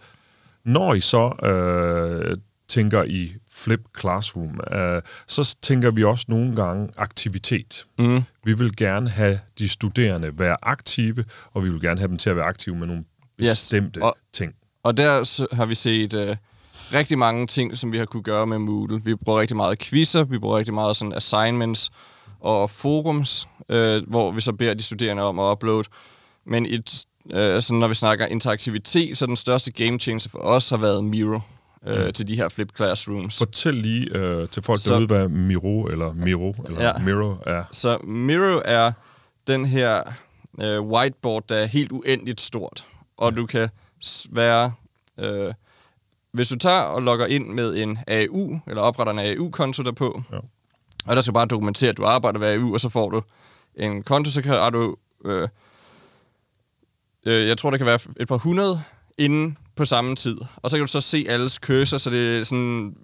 Når 0.65 0.93
I 0.93 0.99
så 0.99 1.45
øh, 1.47 2.37
tænker 2.67 3.03
i 3.03 3.33
Flip 3.49 3.81
Classroom, 3.99 4.59
øh, 4.71 5.01
så 5.27 5.57
tænker 5.61 5.91
vi 5.91 6.03
også 6.03 6.25
nogle 6.27 6.55
gange 6.55 6.89
aktivitet. 6.97 7.85
Mm. 7.99 8.23
Vi 8.43 8.53
vil 8.53 8.75
gerne 8.75 9.09
have 9.09 9.39
de 9.59 9.69
studerende 9.69 10.39
være 10.39 10.57
aktive, 10.61 11.25
og 11.53 11.63
vi 11.63 11.69
vil 11.69 11.81
gerne 11.81 11.99
have 11.99 12.07
dem 12.07 12.17
til 12.17 12.29
at 12.29 12.35
være 12.35 12.45
aktive 12.45 12.75
med 12.75 12.87
nogle 12.87 13.03
bestemte 13.37 13.99
yes. 13.99 14.03
og, 14.03 14.17
ting. 14.33 14.53
Og 14.83 14.97
der 14.97 15.55
har 15.55 15.65
vi 15.65 15.75
set 15.75 16.13
øh, 16.13 16.35
rigtig 16.93 17.17
mange 17.17 17.47
ting, 17.47 17.77
som 17.77 17.91
vi 17.91 17.97
har 17.97 18.05
kunne 18.05 18.23
gøre 18.23 18.47
med 18.47 18.57
Moodle. 18.57 19.01
Vi 19.03 19.15
bruger 19.15 19.39
rigtig 19.39 19.57
meget 19.57 19.79
quizzer, 19.79 20.23
vi 20.23 20.39
bruger 20.39 20.57
rigtig 20.57 20.73
meget 20.73 20.97
sådan 20.97 21.13
assignments 21.13 21.89
og 22.39 22.69
forums, 22.69 23.47
øh, 23.69 24.03
hvor 24.07 24.31
vi 24.31 24.41
så 24.41 24.53
beder 24.53 24.73
de 24.73 24.83
studerende 24.83 25.23
om 25.23 25.39
at 25.39 25.51
uploade. 25.51 25.87
Men 26.45 26.65
et, 26.65 27.05
øh, 27.33 27.61
sådan, 27.61 27.79
når 27.79 27.87
vi 27.87 27.93
snakker 27.93 28.25
interaktivitet, 28.25 29.17
så 29.17 29.25
den 29.25 29.35
største 29.35 29.71
game 29.71 29.99
changer 29.99 30.29
for 30.29 30.39
os 30.39 30.69
har 30.69 30.77
været 30.77 31.03
Miro 31.03 31.39
øh, 31.87 32.05
mm. 32.05 32.13
til 32.13 32.27
de 32.27 32.35
her 32.35 32.49
flip 32.49 32.75
classrooms. 32.75 33.37
Fortæl 33.37 33.73
lige 33.73 34.17
øh, 34.17 34.47
til 34.47 34.63
folk 34.63 34.81
så, 34.81 34.93
derude, 34.93 35.07
hvad 35.07 35.27
Miro 35.27 35.85
eller 35.85 36.13
Miro 36.13 36.55
eller 36.65 36.83
ja. 36.83 36.97
Miro 36.97 37.35
er. 37.45 37.63
Så 37.71 37.97
Miro 37.97 38.61
er 38.65 38.91
den 39.47 39.65
her 39.65 40.03
øh, 40.61 40.81
whiteboard, 40.81 41.43
der 41.49 41.55
er 41.55 41.65
helt 41.65 41.91
uendeligt 41.91 42.41
stort, 42.41 42.85
og 43.17 43.31
ja. 43.31 43.35
du 43.35 43.45
kan 43.45 43.69
være... 44.31 44.73
Øh, 45.19 45.53
hvis 46.31 46.49
du 46.49 46.57
tager 46.57 46.81
og 46.81 47.01
logger 47.01 47.25
ind 47.25 47.47
med 47.47 47.75
en 47.75 47.99
AU, 48.07 48.59
eller 48.67 48.81
opretter 48.81 49.13
en 49.13 49.19
AU-konto 49.19 49.83
derpå, 49.83 50.23
ja. 50.31 50.37
og 51.05 51.15
der 51.15 51.21
skal 51.21 51.33
bare 51.33 51.45
dokumentere, 51.45 51.89
at 51.89 51.97
du 51.97 52.05
arbejder 52.05 52.39
ved 52.39 52.47
AU, 52.47 52.73
og 52.73 52.79
så 52.79 52.89
får 52.89 53.09
du 53.09 53.21
en 53.75 54.03
konto, 54.03 54.31
så 54.31 54.41
kan 54.41 54.73
du... 54.73 54.95
Øh, 55.25 55.47
øh, 57.25 57.47
jeg 57.47 57.57
tror, 57.57 57.69
der 57.69 57.77
kan 57.77 57.85
være 57.85 57.99
et 58.19 58.27
par 58.27 58.37
hundrede 58.37 58.81
inden 59.17 59.57
på 59.75 59.85
samme 59.85 60.15
tid. 60.15 60.37
Og 60.55 60.69
så 60.69 60.77
kan 60.77 60.85
du 60.85 60.91
så 60.91 61.01
se 61.01 61.25
alles 61.29 61.53
cursor, 61.53 61.97
så 61.97 62.09
det 62.09 62.39
er 62.39 62.43
sådan 62.43 62.95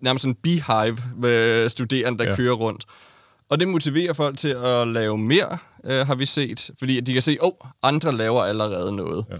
nærmest 0.00 0.22
sådan 0.22 0.32
en 0.32 0.38
beehive 0.42 0.98
med 1.16 1.68
studerende, 1.68 2.18
der 2.18 2.30
ja. 2.30 2.36
kører 2.36 2.54
rundt. 2.54 2.84
Og 3.48 3.60
det 3.60 3.68
motiverer 3.68 4.12
folk 4.12 4.38
til 4.38 4.48
at 4.48 4.88
lave 4.88 5.18
mere, 5.18 5.58
øh, 5.84 6.06
har 6.06 6.14
vi 6.14 6.26
set, 6.26 6.70
fordi 6.78 7.00
de 7.00 7.12
kan 7.12 7.22
se, 7.22 7.32
at 7.32 7.38
oh, 7.40 7.68
andre 7.82 8.12
laver 8.12 8.42
allerede 8.42 8.92
noget. 8.92 9.24
Ja. 9.30 9.36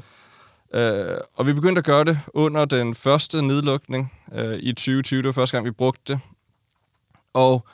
Øh, 0.74 1.20
og 1.36 1.46
vi 1.46 1.52
begyndte 1.52 1.78
at 1.78 1.84
gøre 1.84 2.04
det 2.04 2.18
under 2.34 2.64
den 2.64 2.94
første 2.94 3.42
nedlukning 3.42 4.12
øh, 4.34 4.58
i 4.58 4.72
2020. 4.72 5.18
Det 5.18 5.26
var 5.26 5.32
første 5.32 5.56
gang, 5.56 5.66
vi 5.66 5.70
brugte 5.70 6.12
det. 6.12 6.20
Og 7.32 7.66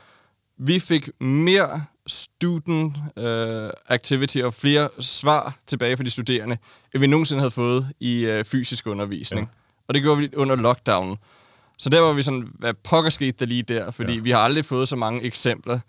vi 0.59 0.79
fik 0.79 1.21
mere 1.21 1.85
student 2.11 2.97
uh, 3.17 3.71
activity 3.89 4.39
og 4.39 4.55
flere 4.55 4.89
svar 5.01 5.57
tilbage 5.67 5.97
fra 5.97 6.05
de 6.05 6.11
studerende, 6.11 6.59
end 6.95 7.01
vi 7.01 7.07
nogensinde 7.07 7.41
havde 7.41 7.51
fået 7.51 7.89
i 8.01 8.27
uh, 8.27 8.45
fysisk 8.45 8.87
undervisning. 8.87 9.47
Ja. 9.47 9.55
Og 9.89 9.95
det 9.95 10.03
gjorde 10.03 10.19
vi 10.19 10.37
under 10.37 10.57
lockdownen. 10.57 11.17
Så 11.79 11.91
der 11.91 12.01
var 12.01 12.13
vi 12.13 12.23
sådan, 12.23 12.49
hvad 12.59 12.75
pokker 12.75 13.11
skete 13.11 13.37
der 13.39 13.47
lige 13.47 13.63
der? 13.63 13.91
Fordi 13.91 14.15
ja. 14.15 14.21
vi 14.21 14.31
har 14.31 14.39
aldrig 14.39 14.65
fået 14.65 14.89
så 14.89 14.97
mange 14.97 15.23
eksempler. 15.23 15.81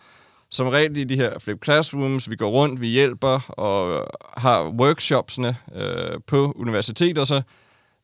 Som 0.49 0.67
regel 0.67 0.97
i 0.97 1.03
de 1.03 1.15
her 1.15 1.39
flip 1.39 1.63
classrooms, 1.63 2.29
vi 2.29 2.35
går 2.35 2.49
rundt, 2.49 2.81
vi 2.81 2.87
hjælper 2.87 3.39
og 3.49 4.07
har 4.37 4.63
workshopsene 4.63 5.57
uh, 5.67 6.21
på 6.27 6.53
universiteter, 6.55 7.25
så 7.25 7.41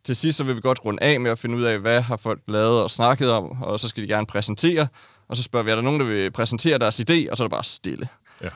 til 0.04 0.16
sidst 0.16 0.38
så 0.38 0.44
vil 0.44 0.56
vi 0.56 0.62
godt 0.62 0.86
runde 0.86 1.04
af 1.04 1.20
med 1.20 1.32
at 1.32 1.40
finde 1.40 1.58
ud 1.58 1.64
af, 1.64 1.80
hvad 1.80 2.02
har 2.02 2.18
folk 2.18 2.42
lavet 2.48 2.84
og 2.84 2.92
snakket 2.92 3.32
om, 3.32 3.62
og 3.62 3.80
så 3.80 3.88
skal 3.88 4.04
de 4.04 4.08
gerne 4.08 4.26
præsentere. 4.26 4.88
Og 5.30 5.38
så 5.38 5.44
spørger 5.44 5.64
vi, 5.64 5.72
er 5.72 5.76
der 5.76 5.82
nogen, 5.82 6.00
der 6.00 6.06
vil 6.06 6.32
præsentere 6.32 6.78
deres 6.78 7.00
idé? 7.00 7.32
Og 7.32 7.38
så 7.38 7.44
er 7.44 7.48
det 7.48 7.52
bare 7.52 7.64
stille. 7.64 8.08
Ja. 8.42 8.50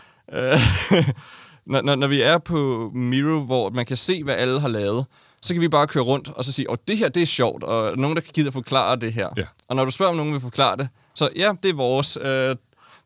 Øh, 0.53 0.59
når, 1.71 1.81
når, 1.81 1.95
når 1.95 2.07
vi 2.07 2.21
er 2.21 2.37
på 2.37 2.91
Miro, 2.95 3.45
hvor 3.45 3.69
man 3.69 3.85
kan 3.85 3.97
se, 3.97 4.23
hvad 4.23 4.35
alle 4.35 4.59
har 4.59 4.67
lavet, 4.67 5.05
så 5.41 5.53
kan 5.53 5.61
vi 5.61 5.67
bare 5.67 5.87
køre 5.87 6.03
rundt 6.03 6.29
og 6.29 6.45
så 6.45 6.51
sige, 6.51 6.65
at 6.65 6.71
oh, 6.71 6.77
det 6.87 6.97
her 6.97 7.09
det 7.09 7.21
er 7.21 7.25
sjovt, 7.25 7.63
og 7.63 7.97
nogen, 7.97 8.15
der 8.15 8.21
kan 8.21 8.47
at 8.47 8.53
forklare 8.53 8.95
det 8.95 9.13
her. 9.13 9.29
Ja. 9.37 9.43
Og 9.67 9.75
når 9.75 9.85
du 9.85 9.91
spørger, 9.91 10.09
om 10.09 10.17
nogen 10.17 10.33
vil 10.33 10.41
forklare 10.41 10.77
det, 10.77 10.89
så 11.15 11.29
ja, 11.35 11.51
det 11.63 11.69
er 11.69 11.75
vores. 11.75 12.17
Øh, 12.21 12.55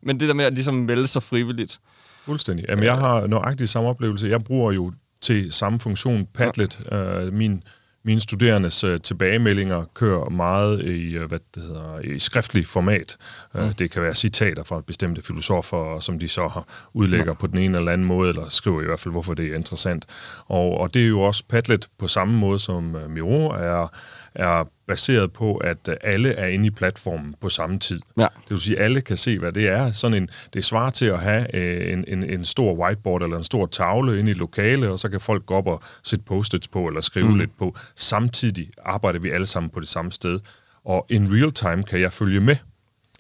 men 0.02 0.20
det 0.20 0.28
der 0.28 0.34
med 0.34 0.46
at 0.46 0.54
ligesom 0.54 0.74
melde 0.74 1.08
sig 1.08 1.24
frivilligt. 1.24 1.80
Fuldstændig. 2.26 2.66
Jamen, 2.70 2.84
jeg 2.84 2.98
har 2.98 3.28
nøjagtig 3.28 3.70
samme 3.70 3.90
oplevelse. 3.90 4.28
Jeg 4.28 4.40
bruger 4.40 4.72
jo 4.72 4.92
til 5.22 5.52
samme 5.54 5.80
funktion 5.80 6.28
Padlet. 6.34 6.80
Ja. 6.92 6.98
Øh, 6.98 7.34
min 7.34 7.64
mine 8.06 8.20
studerendes 8.20 8.84
uh, 8.84 8.98
tilbagemeldinger 9.04 9.84
kører 9.94 10.30
meget 10.30 10.84
i, 10.84 11.18
uh, 11.18 11.26
hvad 11.26 11.40
det 11.56 11.64
hedder, 11.64 12.00
i 12.00 12.20
skriftlig 12.20 12.68
format. 12.68 13.18
Uh, 13.54 13.62
mm. 13.62 13.74
Det 13.74 13.92
kan 13.92 14.02
være 14.02 14.14
citater 14.14 14.64
fra 14.64 14.82
bestemte 14.82 15.22
filosofer, 15.22 16.00
som 16.00 16.20
de 16.20 16.28
så 16.28 16.48
har 16.48 16.90
udlægger 16.94 17.32
mm. 17.32 17.38
på 17.38 17.48
den 17.48 17.58
ene 17.58 17.78
eller 17.78 17.92
anden 17.92 18.08
måde, 18.08 18.30
eller 18.30 18.50
skriver 18.50 18.82
i 18.82 18.86
hvert 18.86 19.00
fald, 19.00 19.12
hvorfor 19.12 19.34
det 19.34 19.52
er 19.52 19.56
interessant. 19.56 20.06
Og, 20.48 20.78
og 20.78 20.94
det 20.94 21.04
er 21.04 21.08
jo 21.08 21.22
også 21.22 21.44
Padlet 21.50 21.90
på 22.00 22.08
samme 22.08 22.40
måde 22.40 22.60
som 22.60 22.84
Miro 23.10 23.50
er, 23.50 23.88
er 24.36 24.64
baseret 24.88 25.34
på, 25.34 25.58
at 25.58 25.90
alle 26.02 26.34
er 26.34 26.48
inde 26.48 26.68
i 26.68 26.70
platformen 26.70 27.36
på 27.42 27.50
samme 27.50 27.80
tid. 27.80 28.00
Ja. 28.18 28.22
Det 28.22 28.50
vil 28.50 28.60
sige, 28.60 28.78
at 28.78 28.86
alle 28.86 29.02
kan 29.02 29.18
se, 29.18 29.40
hvad 29.40 29.52
det 29.52 29.68
er. 29.68 29.92
Sådan 29.92 30.18
en, 30.18 30.30
det 30.54 30.64
svarer 30.64 30.90
til 30.90 31.06
at 31.06 31.20
have 31.20 31.56
en, 31.92 32.06
en, 32.08 32.24
en 32.24 32.46
stor 32.46 32.74
whiteboard 32.74 33.24
eller 33.24 33.38
en 33.38 33.44
stor 33.44 33.66
tavle 33.66 34.20
inde 34.20 34.30
i 34.30 34.32
et 34.32 34.38
lokale, 34.38 34.90
og 34.90 35.00
så 35.00 35.10
kan 35.10 35.22
folk 35.22 35.46
gå 35.46 35.54
op 35.54 35.68
og 35.68 35.84
sætte 36.04 36.26
post-its 36.26 36.68
på 36.68 36.88
eller 36.88 37.02
skrive 37.02 37.30
mm. 37.30 37.38
lidt 37.38 37.58
på. 37.58 37.76
Samtidig 37.96 38.70
arbejder 38.86 39.20
vi 39.20 39.30
alle 39.30 39.46
sammen 39.46 39.70
på 39.70 39.80
det 39.80 39.88
samme 39.88 40.12
sted. 40.12 40.40
Og 40.86 41.06
in 41.10 41.28
real 41.34 41.52
time 41.52 41.84
kan 41.84 42.02
jeg 42.02 42.14
følge 42.14 42.40
med. 42.40 42.56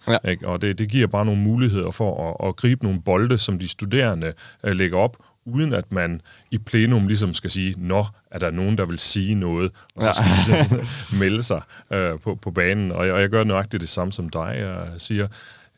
Ja. 0.07 0.17
Ikke? 0.29 0.47
Og 0.47 0.61
det, 0.61 0.79
det 0.79 0.89
giver 0.89 1.07
bare 1.07 1.25
nogle 1.25 1.41
muligheder 1.41 1.91
for 1.91 2.29
at, 2.29 2.47
at 2.47 2.55
gribe 2.55 2.83
nogle 2.83 3.01
bolde, 3.01 3.37
som 3.37 3.59
de 3.59 3.67
studerende 3.67 4.33
uh, 4.67 4.71
lægger 4.71 4.97
op, 4.97 5.17
uden 5.45 5.73
at 5.73 5.91
man 5.91 6.21
i 6.51 6.57
plenum 6.57 7.07
ligesom 7.07 7.33
skal 7.33 7.49
sige, 7.49 7.75
nå, 7.77 8.05
er 8.31 8.39
der 8.39 8.51
nogen, 8.51 8.77
der 8.77 8.85
vil 8.85 8.99
sige 8.99 9.35
noget, 9.35 9.71
og 9.95 10.03
så 10.03 10.13
skal 10.13 10.55
ja. 10.55 10.77
de 10.77 10.85
melde 11.21 11.43
sig 11.43 11.61
øh, 11.91 12.19
på, 12.19 12.35
på 12.35 12.51
banen. 12.51 12.91
Og 12.91 13.05
jeg, 13.05 13.13
og 13.13 13.21
jeg 13.21 13.29
gør 13.29 13.43
nøjagtigt 13.43 13.81
det 13.81 13.89
samme 13.89 14.13
som 14.13 14.29
dig, 14.29 14.55
jeg 14.57 14.87
siger, 14.97 15.27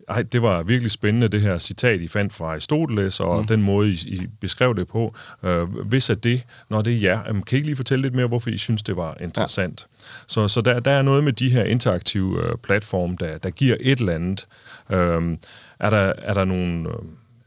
ej, 0.07 0.21
det 0.21 0.41
var 0.41 0.63
virkelig 0.63 0.91
spændende, 0.91 1.27
det 1.27 1.41
her 1.41 1.57
citat, 1.57 2.01
I 2.01 2.07
fandt 2.07 2.33
fra 2.33 2.45
Aristoteles, 2.45 3.19
og 3.19 3.41
mm. 3.41 3.47
den 3.47 3.62
måde, 3.62 3.89
I, 3.89 3.93
I 3.93 4.27
beskrev 4.39 4.75
det 4.75 4.88
på. 4.88 5.15
Øh, 5.43 5.63
hvis 5.63 6.09
er 6.09 6.15
det, 6.15 6.45
når 6.69 6.81
det 6.81 6.93
er 6.93 6.97
jer, 6.97 7.24
jamen, 7.27 7.43
kan 7.43 7.55
I 7.55 7.57
ikke 7.57 7.67
lige 7.67 7.75
fortælle 7.75 8.01
lidt 8.01 8.15
mere, 8.15 8.27
hvorfor 8.27 8.50
I 8.50 8.57
synes, 8.57 8.83
det 8.83 8.97
var 8.97 9.17
interessant? 9.21 9.88
Ja. 9.89 10.05
Så, 10.27 10.47
så 10.47 10.62
der, 10.62 10.79
der 10.79 10.91
er 10.91 11.01
noget 11.01 11.24
med 11.24 11.33
de 11.33 11.50
her 11.50 11.63
interaktive 11.63 12.43
øh, 12.43 12.57
platforme, 12.63 13.17
der, 13.19 13.38
der 13.38 13.50
giver 13.50 13.75
et 13.79 14.00
eller 14.00 14.13
andet. 14.13 14.47
Øh, 14.89 15.38
er, 15.79 15.89
der, 15.89 16.13
er 16.17 16.33
der 16.33 16.45
nogle, 16.45 16.89
øh, 16.89 16.95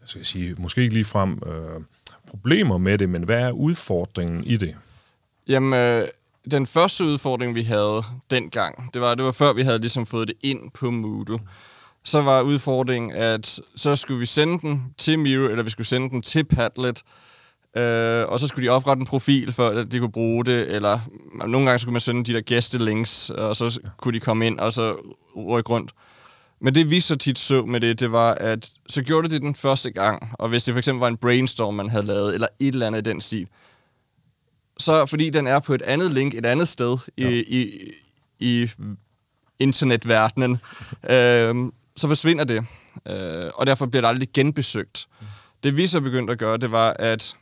skal 0.04 0.18
jeg 0.18 0.26
sige, 0.26 0.54
måske 0.58 0.82
ikke 0.82 0.94
lige 0.94 1.04
frem... 1.04 1.42
Øh, 1.46 1.80
problemer 2.30 2.78
med 2.78 2.98
det, 2.98 3.08
men 3.08 3.22
hvad 3.22 3.42
er 3.42 3.50
udfordringen 3.50 4.44
i 4.44 4.56
det? 4.56 4.76
Jamen, 5.48 5.72
øh, 5.72 6.08
den 6.50 6.66
første 6.66 7.04
udfordring, 7.04 7.54
vi 7.54 7.62
havde 7.62 8.02
dengang, 8.30 8.94
det 8.94 9.02
var, 9.02 9.14
det 9.14 9.24
var 9.24 9.32
før 9.32 9.52
vi 9.52 9.62
havde 9.62 9.78
ligesom 9.78 10.06
fået 10.06 10.28
det 10.28 10.36
ind 10.40 10.70
på 10.70 10.90
Moodle, 10.90 11.38
så 12.04 12.22
var 12.22 12.42
udfordringen, 12.42 13.12
at 13.12 13.60
så 13.76 13.96
skulle 13.96 14.20
vi 14.20 14.26
sende 14.26 14.58
den 14.58 14.94
til 14.98 15.18
Miro, 15.18 15.44
eller 15.44 15.62
vi 15.62 15.70
skulle 15.70 15.86
sende 15.86 16.10
den 16.10 16.22
til 16.22 16.44
Padlet, 16.44 17.02
øh, 17.76 18.28
og 18.28 18.40
så 18.40 18.46
skulle 18.46 18.68
de 18.68 18.72
oprette 18.72 19.00
en 19.00 19.06
profil, 19.06 19.52
for 19.52 19.68
at 19.68 19.92
de 19.92 19.98
kunne 19.98 20.12
bruge 20.12 20.44
det, 20.44 20.74
eller 20.74 20.98
nogle 21.46 21.66
gange 21.66 21.78
skulle 21.78 21.92
man 21.92 22.00
sende 22.00 22.24
de 22.24 22.34
der 22.34 22.40
gæstelinks, 22.40 23.30
og 23.30 23.56
så 23.56 23.80
kunne 23.96 24.14
de 24.14 24.20
komme 24.20 24.46
ind, 24.46 24.58
og 24.58 24.72
så 24.72 24.96
rykke 25.36 25.70
rundt. 25.70 25.92
Men 26.60 26.74
det 26.74 26.90
vi 26.90 27.00
så 27.00 27.16
tit 27.16 27.38
så 27.38 27.64
med 27.64 27.80
det, 27.80 28.00
det 28.00 28.12
var, 28.12 28.34
at 28.34 28.70
så 28.88 29.02
gjorde 29.02 29.22
det 29.22 29.30
det 29.30 29.42
den 29.42 29.54
første 29.54 29.90
gang, 29.90 30.34
og 30.38 30.48
hvis 30.48 30.64
det 30.64 30.74
for 30.74 30.78
eksempel 30.78 31.00
var 31.00 31.08
en 31.08 31.16
brainstorm, 31.16 31.74
man 31.74 31.90
havde 31.90 32.06
lavet, 32.06 32.34
eller 32.34 32.46
et 32.60 32.72
eller 32.72 32.86
andet 32.86 33.06
i 33.06 33.10
den 33.10 33.20
stil, 33.20 33.48
så 34.78 35.06
fordi 35.06 35.30
den 35.30 35.46
er 35.46 35.58
på 35.58 35.74
et 35.74 35.82
andet 35.82 36.12
link 36.12 36.34
et 36.34 36.46
andet 36.46 36.68
sted 36.68 36.98
ja. 37.18 37.28
i, 37.28 37.40
i, 37.40 37.70
i 38.38 38.70
internetverdenen, 39.58 40.58
øh, 41.10 41.72
så 41.96 42.08
forsvinder 42.08 42.44
det. 42.44 42.64
Øh, 43.08 43.50
og 43.54 43.66
derfor 43.66 43.86
bliver 43.86 44.00
det 44.00 44.08
aldrig 44.08 44.28
genbesøgt. 44.34 45.08
Det 45.62 45.76
vi 45.76 45.86
så 45.86 46.00
begyndte 46.00 46.32
at 46.32 46.38
gøre, 46.38 46.56
det 46.56 46.70
var, 46.70 46.96
at 46.98 47.36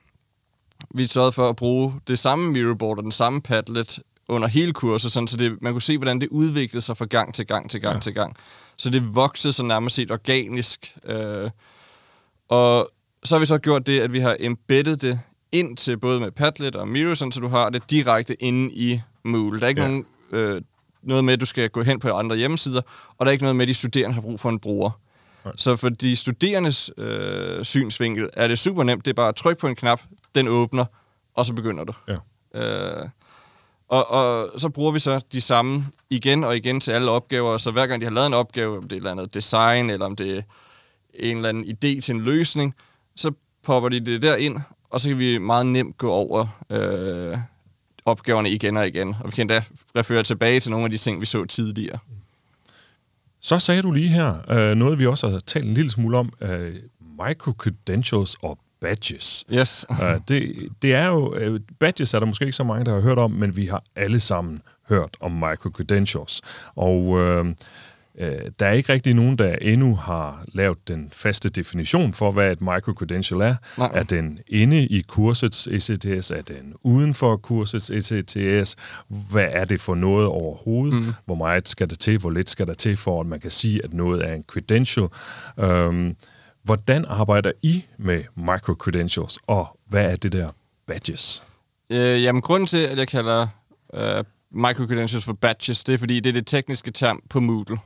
vi 0.95 1.07
sørgede 1.07 1.33
for 1.33 1.49
at 1.49 1.57
bruge 1.57 1.95
det 2.09 2.19
samme 2.19 2.53
mirrorboard 2.53 2.99
og 2.99 3.05
den 3.05 3.13
samme 3.13 3.43
Padlet 3.43 3.99
under 4.29 4.49
hele 4.49 4.73
kurset, 4.73 5.13
sådan, 5.13 5.29
så 5.29 5.37
det, 5.37 5.63
man 5.63 5.73
kunne 5.73 5.83
se, 5.83 5.99
hvordan 5.99 6.21
det 6.21 6.29
udviklede 6.29 6.83
sig 6.83 6.97
fra 6.97 7.05
gang 7.05 7.35
til 7.35 7.47
gang 7.47 7.71
til 7.71 7.81
gang 7.81 7.95
ja. 7.95 8.01
til 8.01 8.15
gang. 8.15 8.37
Så 8.79 8.91
det 8.91 9.15
voksede 9.15 9.53
så 9.53 9.63
nærmest 9.63 9.97
set 9.97 10.11
organisk. 10.11 10.97
Øh, 11.05 11.51
og 12.49 12.91
så 13.25 13.35
har 13.35 13.41
vi 13.41 13.47
så 13.47 13.59
gjort 13.59 13.87
det, 13.87 14.01
at 14.01 14.13
vi 14.13 14.19
har 14.19 14.37
embedded 14.41 14.97
det 14.97 15.21
ind 15.53 15.77
til 15.77 15.99
både 15.99 16.21
med 16.21 16.31
Padlet 16.31 16.77
og 16.77 16.89
Miro, 16.89 17.15
sådan, 17.15 17.33
så 17.33 17.41
du 17.41 17.49
har 17.49 17.71
det 17.71 17.91
direkte 17.91 18.43
inde 18.43 18.75
i 18.75 19.01
Moodle. 19.25 19.61
Der 19.61 19.65
er 19.65 19.69
ikke 19.69 19.83
ja. 19.83 19.89
nogen, 19.89 20.07
øh, 20.31 20.63
noget 21.03 21.25
med, 21.25 21.33
at 21.33 21.41
du 21.41 21.47
skal 21.47 21.71
gå 21.71 21.83
hen 21.83 22.01
på 22.01 22.11
andre 22.11 22.37
hjemmesider, 22.37 22.81
og 23.19 23.27
der 23.27 23.31
er 23.31 23.33
ikke 23.33 23.45
noget 23.45 23.57
med, 23.57 23.65
at 23.65 23.69
de 23.69 23.75
studerende 23.75 24.15
har 24.15 24.21
brug 24.21 24.41
for 24.41 24.49
en 24.49 24.59
bruger. 24.59 24.91
Så 25.57 25.77
for 25.77 25.89
de 25.89 26.17
studerendes 26.17 26.91
øh, 26.99 27.65
synsvinkel 27.65 28.31
er 28.33 28.49
det 28.49 28.59
super 28.59 28.85
nemt. 28.85 29.05
Det 29.05 29.11
er 29.11 29.15
bare 29.15 29.29
at 29.29 29.37
trykke 29.37 29.61
på 29.61 29.67
en 29.67 29.75
knap, 29.75 30.01
den 30.35 30.49
åbner, 30.49 30.85
og 31.35 31.47
så 31.47 31.53
begynder 31.53 31.85
du. 31.85 31.93
Ja. 32.09 32.17
Øh, 32.55 33.09
og, 33.89 34.11
og 34.11 34.61
så 34.61 34.69
bruger 34.69 34.93
vi 34.93 34.99
så 34.99 35.21
de 35.33 35.41
samme 35.41 35.87
igen 36.11 36.45
og 36.45 36.57
igen 36.57 36.81
til 36.81 36.91
alle 36.91 37.11
opgaver, 37.11 37.59
så 37.59 37.71
hver 37.71 37.87
gang 37.87 38.01
de 38.01 38.07
har 38.07 38.13
lavet 38.13 38.27
en 38.27 38.35
opgave, 38.35 38.77
om 38.77 38.83
det 38.83 38.93
er 38.93 38.97
et 38.97 38.99
eller 38.99 39.11
andet 39.11 39.35
design, 39.35 39.91
eller 39.91 40.07
om 40.07 40.17
det 40.17 40.37
er 40.37 40.43
en 41.15 41.37
eller 41.37 41.49
anden 41.49 41.65
idé 41.65 42.01
til 42.01 42.15
en 42.15 42.21
løsning, 42.21 42.75
så 43.17 43.33
popper 43.63 43.89
de 43.89 44.01
det 44.01 44.23
der 44.23 44.37
ind, 44.37 44.57
og 44.91 45.01
så 45.01 45.09
kan 45.09 45.19
vi 45.19 45.39
meget 45.39 45.67
nemt 45.67 45.99
gå 45.99 46.11
over 46.11 46.47
øh, 46.71 47.39
opgaverne 48.05 48.51
igen 48.51 48.77
og 48.77 48.87
igen. 48.87 49.17
Og 49.21 49.27
vi 49.27 49.31
kan 49.31 49.47
da 49.47 49.63
referere 49.97 50.23
tilbage 50.23 50.61
til 50.61 50.71
nogle 50.71 50.85
af 50.85 50.91
de 50.91 50.99
ting, 50.99 51.21
vi 51.21 51.27
så 51.27 51.45
tidligere. 51.45 51.99
Så 53.41 53.59
sagde 53.59 53.83
du 53.83 53.91
lige 53.91 54.09
her 54.09 54.51
øh, 54.51 54.75
noget, 54.75 54.99
vi 54.99 55.07
også 55.07 55.29
har 55.29 55.39
talt 55.39 55.65
en 55.65 55.75
lille 55.75 55.91
smule 55.91 56.19
om, 56.19 56.33
øh, 56.41 56.77
micro-credentials 57.21 58.35
og 58.43 58.59
badges. 58.81 59.45
Yes. 59.53 59.87
uh, 59.91 59.99
det, 60.29 60.69
det 60.83 60.95
er 60.95 61.07
jo, 61.07 61.51
uh, 61.53 61.61
badges 61.79 62.15
er 62.15 62.19
der 62.19 62.27
måske 62.27 62.45
ikke 62.45 62.57
så 62.57 62.65
mange, 62.65 62.85
der 62.85 62.95
har 62.95 63.01
hørt 63.01 63.19
om, 63.19 63.31
men 63.31 63.57
vi 63.57 63.67
har 63.67 63.83
alle 63.97 64.21
sammen 64.21 64.63
hørt 64.89 65.17
om 65.21 65.33
micro-credentials. 65.33 66.41
Og 66.77 67.03
uh, 67.03 67.47
der 68.61 68.67
er 68.67 68.73
ikke 68.73 68.93
rigtig 68.93 69.15
nogen, 69.15 69.39
der 69.39 69.55
endnu 69.55 69.95
har 69.95 70.45
lavet 70.53 70.89
den 70.89 71.09
faste 71.13 71.49
definition 71.49 72.15
for, 72.15 72.31
hvad 72.31 72.53
et 72.53 72.61
micro-credential 72.61 73.41
er. 73.41 73.55
Nej. 73.79 73.91
Er 73.95 74.03
den 74.03 74.39
inde 74.49 74.87
i 74.87 75.03
kursets 75.09 75.67
ECTS? 75.67 76.31
Er 76.31 76.43
den 76.43 76.75
uden 76.83 77.15
for 77.15 77.37
kursets 77.37 77.91
ECTS? 77.91 78.77
Hvad 79.09 79.49
er 79.51 79.65
det 79.65 79.81
for 79.81 79.95
noget 79.95 80.27
overhovedet? 80.27 80.95
Mm. 80.95 81.13
Hvor 81.25 81.35
meget 81.35 81.69
skal 81.69 81.91
der 81.91 81.97
til? 81.97 82.19
Hvor 82.19 82.31
lidt 82.31 82.51
skal 82.51 82.67
der 82.67 82.75
til, 82.75 82.97
for 82.97 83.21
at 83.21 83.27
man 83.27 83.41
kan 83.41 83.51
sige, 83.51 83.85
at 83.85 83.95
noget 83.95 84.29
er 84.29 84.35
en 84.35 84.45
credential? 84.47 85.07
Um, 85.57 86.17
Hvordan 86.63 87.05
arbejder 87.05 87.53
I 87.63 87.85
med 87.99 88.25
microcredentials, 88.37 89.39
og 89.47 89.79
hvad 89.89 90.13
er 90.13 90.17
det 90.17 90.33
der 90.33 90.51
badges? 90.87 91.43
Øh, 91.91 92.23
jamen, 92.23 92.43
grunden 92.43 92.67
til, 92.67 92.79
at 92.79 92.99
jeg 92.99 93.09
kalder 93.09 93.47
øh, 93.95 94.25
microcredentials 94.51 95.25
for 95.25 95.33
badges, 95.33 95.85
det 95.85 95.95
er, 95.95 95.99
fordi 95.99 96.21
det 96.21 96.31
er 96.31 96.35
det 96.35 96.47
tekniske 96.47 96.91
term 96.91 97.23
på 97.31 97.41
Moodle. 97.41 97.79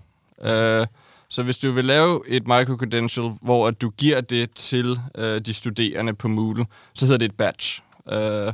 Øh, 0.45 0.87
så 1.29 1.43
hvis 1.43 1.59
du 1.59 1.73
vil 1.73 1.85
lave 1.85 2.29
et 2.29 2.47
microcredential, 2.47 3.33
hvor 3.43 3.69
at 3.69 3.81
du 3.81 3.91
giver 3.91 4.21
det 4.21 4.51
til 4.55 4.99
øh, 5.19 5.41
de 5.41 5.55
studerende 5.55 6.15
på 6.15 6.29
Moodle, 6.29 6.67
så 6.95 7.07
hedder 7.07 7.19
det 7.19 7.25
et 7.25 7.37
badge. 7.37 7.83
Øh, 8.13 8.53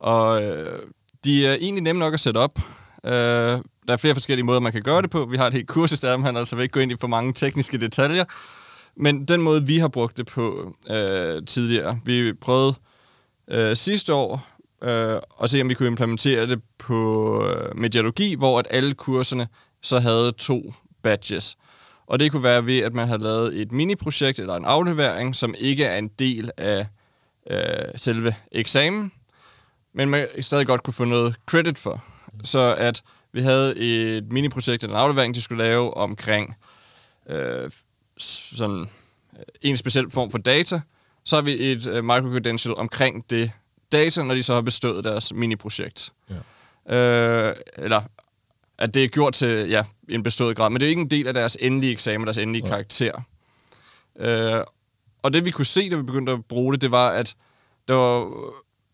og 0.00 0.42
øh, 0.42 0.82
de 1.24 1.46
er 1.46 1.54
egentlig 1.54 1.82
nemme 1.82 2.00
nok 2.00 2.14
at 2.14 2.20
sætte 2.20 2.38
op. 2.38 2.58
Øh, 3.04 3.12
der 3.86 3.92
er 3.92 3.96
flere 3.96 4.14
forskellige 4.14 4.46
måder, 4.46 4.60
man 4.60 4.72
kan 4.72 4.82
gøre 4.82 5.02
det 5.02 5.10
på. 5.10 5.24
Vi 5.24 5.36
har 5.36 5.46
et 5.46 5.54
helt 5.54 5.68
kursus 5.68 6.00
der, 6.00 6.16
men 6.16 6.36
altså 6.36 6.56
vil 6.56 6.62
ikke 6.62 6.72
gå 6.72 6.80
ind 6.80 6.92
i 6.92 6.96
for 7.00 7.06
mange 7.06 7.32
tekniske 7.32 7.80
detaljer. 7.80 8.24
Men 8.96 9.24
den 9.24 9.42
måde, 9.42 9.66
vi 9.66 9.78
har 9.78 9.88
brugt 9.88 10.16
det 10.16 10.26
på 10.26 10.76
øh, 10.90 11.46
tidligere, 11.46 12.00
vi 12.04 12.32
prøvede 12.32 12.74
øh, 13.48 13.76
sidste 13.76 14.14
år 14.14 14.46
øh, 14.82 15.20
at 15.42 15.50
se, 15.50 15.60
om 15.60 15.68
vi 15.68 15.74
kunne 15.74 15.86
implementere 15.86 16.46
det 16.46 16.60
på 16.78 17.44
øh, 17.46 17.76
mediologi, 17.76 18.34
hvor 18.34 18.58
at 18.58 18.66
alle 18.70 18.94
kurserne 18.94 19.48
så 19.82 20.00
havde 20.00 20.32
to 20.32 20.72
badges. 21.02 21.56
Og 22.06 22.20
det 22.20 22.32
kunne 22.32 22.42
være 22.42 22.66
ved, 22.66 22.78
at 22.78 22.94
man 22.94 23.08
havde 23.08 23.22
lavet 23.22 23.60
et 23.60 23.72
mini-projekt 23.72 24.38
eller 24.38 24.54
en 24.54 24.64
aflevering, 24.64 25.36
som 25.36 25.54
ikke 25.58 25.84
er 25.84 25.98
en 25.98 26.08
del 26.08 26.50
af 26.56 26.86
øh, 27.50 27.92
selve 27.96 28.34
eksamen, 28.52 29.12
men 29.94 30.08
man 30.08 30.26
stadig 30.40 30.66
godt 30.66 30.82
kunne 30.82 30.94
få 30.94 31.04
noget 31.04 31.36
credit 31.46 31.78
for. 31.78 32.04
Så 32.44 32.74
at 32.78 33.02
vi 33.32 33.40
havde 33.40 33.76
et 33.76 34.32
mini-projekt 34.32 34.82
eller 34.82 34.96
en 34.96 35.02
aflevering, 35.02 35.34
de 35.34 35.42
skulle 35.42 35.64
lave 35.64 35.96
omkring 35.96 36.54
øh, 37.30 37.70
sådan 38.24 38.80
øh, 38.80 39.44
en 39.62 39.76
speciel 39.76 40.10
form 40.10 40.30
for 40.30 40.38
data, 40.38 40.80
så 41.24 41.36
har 41.36 41.42
vi 41.42 41.70
et 41.72 41.86
uh, 41.86 42.04
microcredential 42.04 42.74
omkring 42.74 43.30
det 43.30 43.50
data, 43.92 44.22
når 44.22 44.34
de 44.34 44.42
så 44.42 44.54
har 44.54 44.60
bestået 44.60 45.04
deres 45.04 45.32
mini-projekt. 45.34 46.12
Ja. 46.88 46.96
Øh, 46.96 47.56
eller 47.78 48.02
at 48.78 48.94
det 48.94 49.04
er 49.04 49.08
gjort 49.08 49.32
til 49.32 49.68
ja, 49.68 49.82
en 50.08 50.22
bestået 50.22 50.56
grad, 50.56 50.70
men 50.70 50.80
det 50.80 50.86
er 50.86 50.90
ikke 50.90 51.02
en 51.02 51.10
del 51.10 51.26
af 51.26 51.34
deres 51.34 51.56
endelige 51.60 51.92
eksamen, 51.92 52.26
deres 52.26 52.38
endelige 52.38 52.66
ja. 52.66 52.70
karakter. 52.70 53.22
Øh, 54.18 54.64
og 55.22 55.34
det 55.34 55.44
vi 55.44 55.50
kunne 55.50 55.66
se, 55.66 55.90
da 55.90 55.96
vi 55.96 56.02
begyndte 56.02 56.32
at 56.32 56.44
bruge 56.44 56.72
det, 56.72 56.80
det 56.80 56.90
var, 56.90 57.10
at 57.10 57.34
der 57.88 57.94
var 57.94 58.30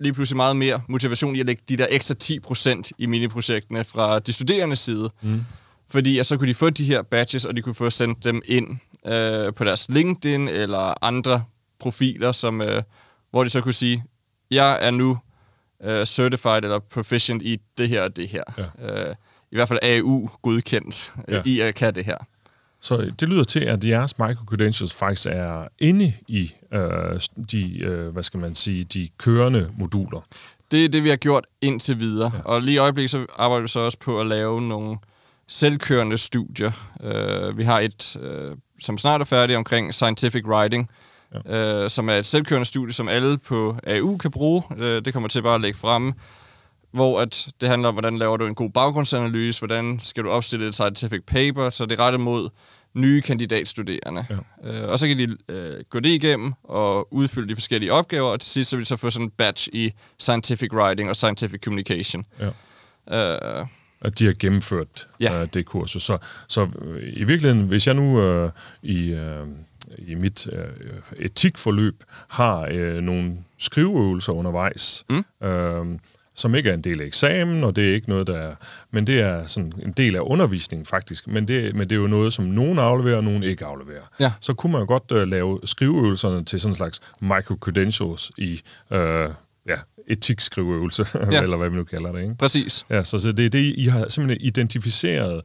lige 0.00 0.12
pludselig 0.12 0.36
meget 0.36 0.56
mere 0.56 0.82
motivation 0.88 1.36
i 1.36 1.40
at 1.40 1.46
lægge 1.46 1.62
de 1.68 1.76
der 1.76 1.86
ekstra 1.90 2.14
10% 2.22 2.90
i 2.98 3.06
mini-projektene 3.06 3.84
fra 3.84 4.18
de 4.18 4.32
studerendes 4.32 4.78
side. 4.78 5.10
Mm. 5.22 5.40
Fordi 5.90 6.18
at 6.18 6.26
så 6.26 6.36
kunne 6.36 6.48
de 6.48 6.54
få 6.54 6.70
de 6.70 6.84
her 6.84 7.02
badges, 7.02 7.44
og 7.44 7.56
de 7.56 7.62
kunne 7.62 7.74
få 7.74 7.90
sendt 7.90 8.24
dem 8.24 8.42
ind 8.44 8.78
øh, 9.08 9.54
på 9.54 9.64
deres 9.64 9.88
LinkedIn 9.88 10.48
eller 10.48 11.04
andre 11.04 11.44
profiler, 11.78 12.32
som, 12.32 12.62
øh, 12.62 12.82
hvor 13.30 13.44
de 13.44 13.50
så 13.50 13.60
kunne 13.60 13.74
sige, 13.74 14.04
jeg 14.50 14.78
er 14.80 14.90
nu 14.90 15.18
øh, 15.84 16.06
certified 16.06 16.64
eller 16.64 16.78
proficient 16.78 17.42
i 17.42 17.60
det 17.78 17.88
her 17.88 18.02
og 18.02 18.16
det 18.16 18.28
her. 18.28 18.42
Ja. 18.58 19.08
Øh, 19.08 19.14
I 19.50 19.56
hvert 19.56 19.68
fald 19.68 19.78
AU 19.82 20.28
godkendt 20.42 21.12
øh, 21.28 21.34
ja. 21.34 21.42
i 21.44 21.60
at 21.60 21.74
kan 21.74 21.94
det 21.94 22.04
her. 22.04 22.16
Så 22.80 23.12
det 23.20 23.28
lyder 23.28 23.44
til, 23.44 23.60
at 23.60 23.84
jeres 23.84 24.18
microcredentials 24.18 24.94
faktisk 24.94 25.26
er 25.30 25.68
inde 25.78 26.12
i 26.28 26.54
øh, 26.72 27.20
de, 27.50 27.78
øh, 27.78 28.08
hvad 28.08 28.22
skal 28.22 28.40
man 28.40 28.54
sige, 28.54 28.84
de 28.84 29.08
kørende 29.18 29.70
moduler. 29.78 30.20
Det 30.70 30.84
er 30.84 30.88
det, 30.88 31.04
vi 31.04 31.08
har 31.08 31.16
gjort 31.16 31.44
indtil 31.60 32.00
videre. 32.00 32.32
Ja. 32.34 32.40
Og 32.40 32.62
lige 32.62 32.74
i 32.74 32.78
øjeblikket 32.78 33.10
så 33.10 33.26
arbejder 33.36 33.62
vi 33.62 33.68
så 33.68 33.80
også 33.80 33.98
på 33.98 34.20
at 34.20 34.26
lave 34.26 34.62
nogle 34.62 34.98
selvkørende 35.48 36.18
studier. 36.18 36.72
Uh, 37.00 37.58
vi 37.58 37.62
har 37.62 37.80
et, 37.80 38.16
uh, 38.16 38.56
som 38.80 38.98
snart 38.98 39.20
er 39.20 39.24
færdigt, 39.24 39.56
omkring 39.56 39.94
scientific 39.94 40.44
writing, 40.44 40.90
ja. 41.34 41.84
uh, 41.84 41.90
som 41.90 42.08
er 42.08 42.14
et 42.14 42.26
selvkørende 42.26 42.66
studie, 42.66 42.92
som 42.92 43.08
alle 43.08 43.38
på 43.38 43.76
AU 43.86 44.16
kan 44.16 44.30
bruge. 44.30 44.62
Uh, 44.70 44.78
det 44.78 45.12
kommer 45.12 45.28
til 45.28 45.42
bare 45.42 45.54
at 45.54 45.60
lægge 45.60 45.78
frem, 45.78 46.12
hvor 46.90 47.20
at 47.20 47.48
det 47.60 47.68
handler 47.68 47.88
om, 47.88 47.94
hvordan 47.94 48.18
laver 48.18 48.36
du 48.36 48.46
en 48.46 48.54
god 48.54 48.70
baggrundsanalyse, 48.70 49.60
hvordan 49.60 49.98
skal 49.98 50.24
du 50.24 50.30
opstille 50.30 50.66
et 50.66 50.74
scientific 50.74 51.22
paper, 51.26 51.70
så 51.70 51.86
det 51.86 52.00
er 52.00 52.04
rettet 52.04 52.20
mod 52.20 52.48
nye 52.94 53.20
kandidatstuderende. 53.20 54.26
Ja. 54.30 54.84
Uh, 54.84 54.92
og 54.92 54.98
så 54.98 55.06
kan 55.06 55.18
de 55.18 55.36
uh, 55.48 55.80
gå 55.90 56.00
det 56.00 56.10
igennem 56.10 56.54
og 56.64 57.14
udfylde 57.14 57.48
de 57.48 57.56
forskellige 57.56 57.92
opgaver, 57.92 58.28
og 58.28 58.40
til 58.40 58.50
sidst 58.50 58.70
så 58.70 58.76
vil 58.76 58.84
de 58.84 58.88
så 58.88 58.96
få 58.96 59.10
sådan 59.10 59.26
en 59.26 59.30
batch 59.30 59.68
i 59.72 59.92
scientific 60.18 60.72
writing 60.72 61.10
og 61.10 61.16
scientific 61.16 61.60
communication. 61.64 62.24
Ja. 62.40 63.60
Uh, 63.60 63.66
at 64.00 64.18
de 64.18 64.26
har 64.26 64.34
gennemført 64.38 65.08
ja. 65.20 65.42
uh, 65.42 65.48
det 65.54 65.66
kursus. 65.66 66.02
Så, 66.02 66.18
så 66.48 66.62
uh, 66.62 66.96
i 67.02 67.24
virkeligheden, 67.24 67.66
hvis 67.68 67.86
jeg 67.86 67.94
nu 67.94 68.42
uh, 68.44 68.50
i, 68.82 69.12
uh, 69.14 69.48
i 69.98 70.14
mit 70.14 70.46
uh, 70.46 70.58
etikforløb 71.18 72.04
har 72.28 72.68
uh, 72.72 73.02
nogle 73.02 73.36
skriveøvelser 73.58 74.32
undervejs, 74.32 75.04
mm. 75.10 75.24
uh, 75.48 75.98
som 76.34 76.54
ikke 76.54 76.70
er 76.70 76.74
en 76.74 76.84
del 76.84 77.00
af 77.00 77.04
eksamen, 77.04 77.64
og 77.64 77.76
det 77.76 77.90
er 77.90 77.94
ikke 77.94 78.08
noget, 78.08 78.26
der 78.26 78.36
er, 78.36 78.54
men 78.90 79.06
det 79.06 79.20
er 79.20 79.46
sådan 79.46 79.72
en 79.82 79.92
del 79.92 80.16
af 80.16 80.20
undervisningen 80.20 80.86
faktisk, 80.86 81.26
men 81.26 81.48
det, 81.48 81.74
men 81.74 81.90
det 81.90 81.96
er 81.96 82.00
jo 82.00 82.06
noget, 82.06 82.32
som 82.32 82.44
nogen 82.44 82.78
afleverer, 82.78 83.16
og 83.16 83.24
nogen 83.24 83.42
ikke 83.42 83.64
afleverer. 83.64 84.10
Ja. 84.20 84.32
Så 84.40 84.54
kunne 84.54 84.72
man 84.72 84.80
jo 84.80 84.86
godt 84.86 85.12
uh, 85.12 85.28
lave 85.28 85.60
skriveøvelserne 85.64 86.44
til 86.44 86.60
sådan 86.60 86.72
en 86.72 86.76
slags 86.76 87.00
micro-credentials 87.22 88.30
i 88.38 88.62
uh, 88.90 88.98
ja, 89.66 89.78
etikskriveøvelse, 90.08 91.06
Ja. 91.32 91.42
eller 91.42 91.56
hvad 91.56 91.70
vi 91.70 91.76
nu 91.76 91.84
kalder 91.84 92.12
det. 92.12 92.22
Ikke? 92.22 92.34
Præcis. 92.38 92.86
Ja, 92.90 93.04
så, 93.04 93.18
så 93.18 93.32
det 93.32 93.46
er 93.46 93.50
det, 93.50 93.74
I 93.76 93.84
har 93.86 94.06
simpelthen 94.08 94.46
identificeret 94.46 95.40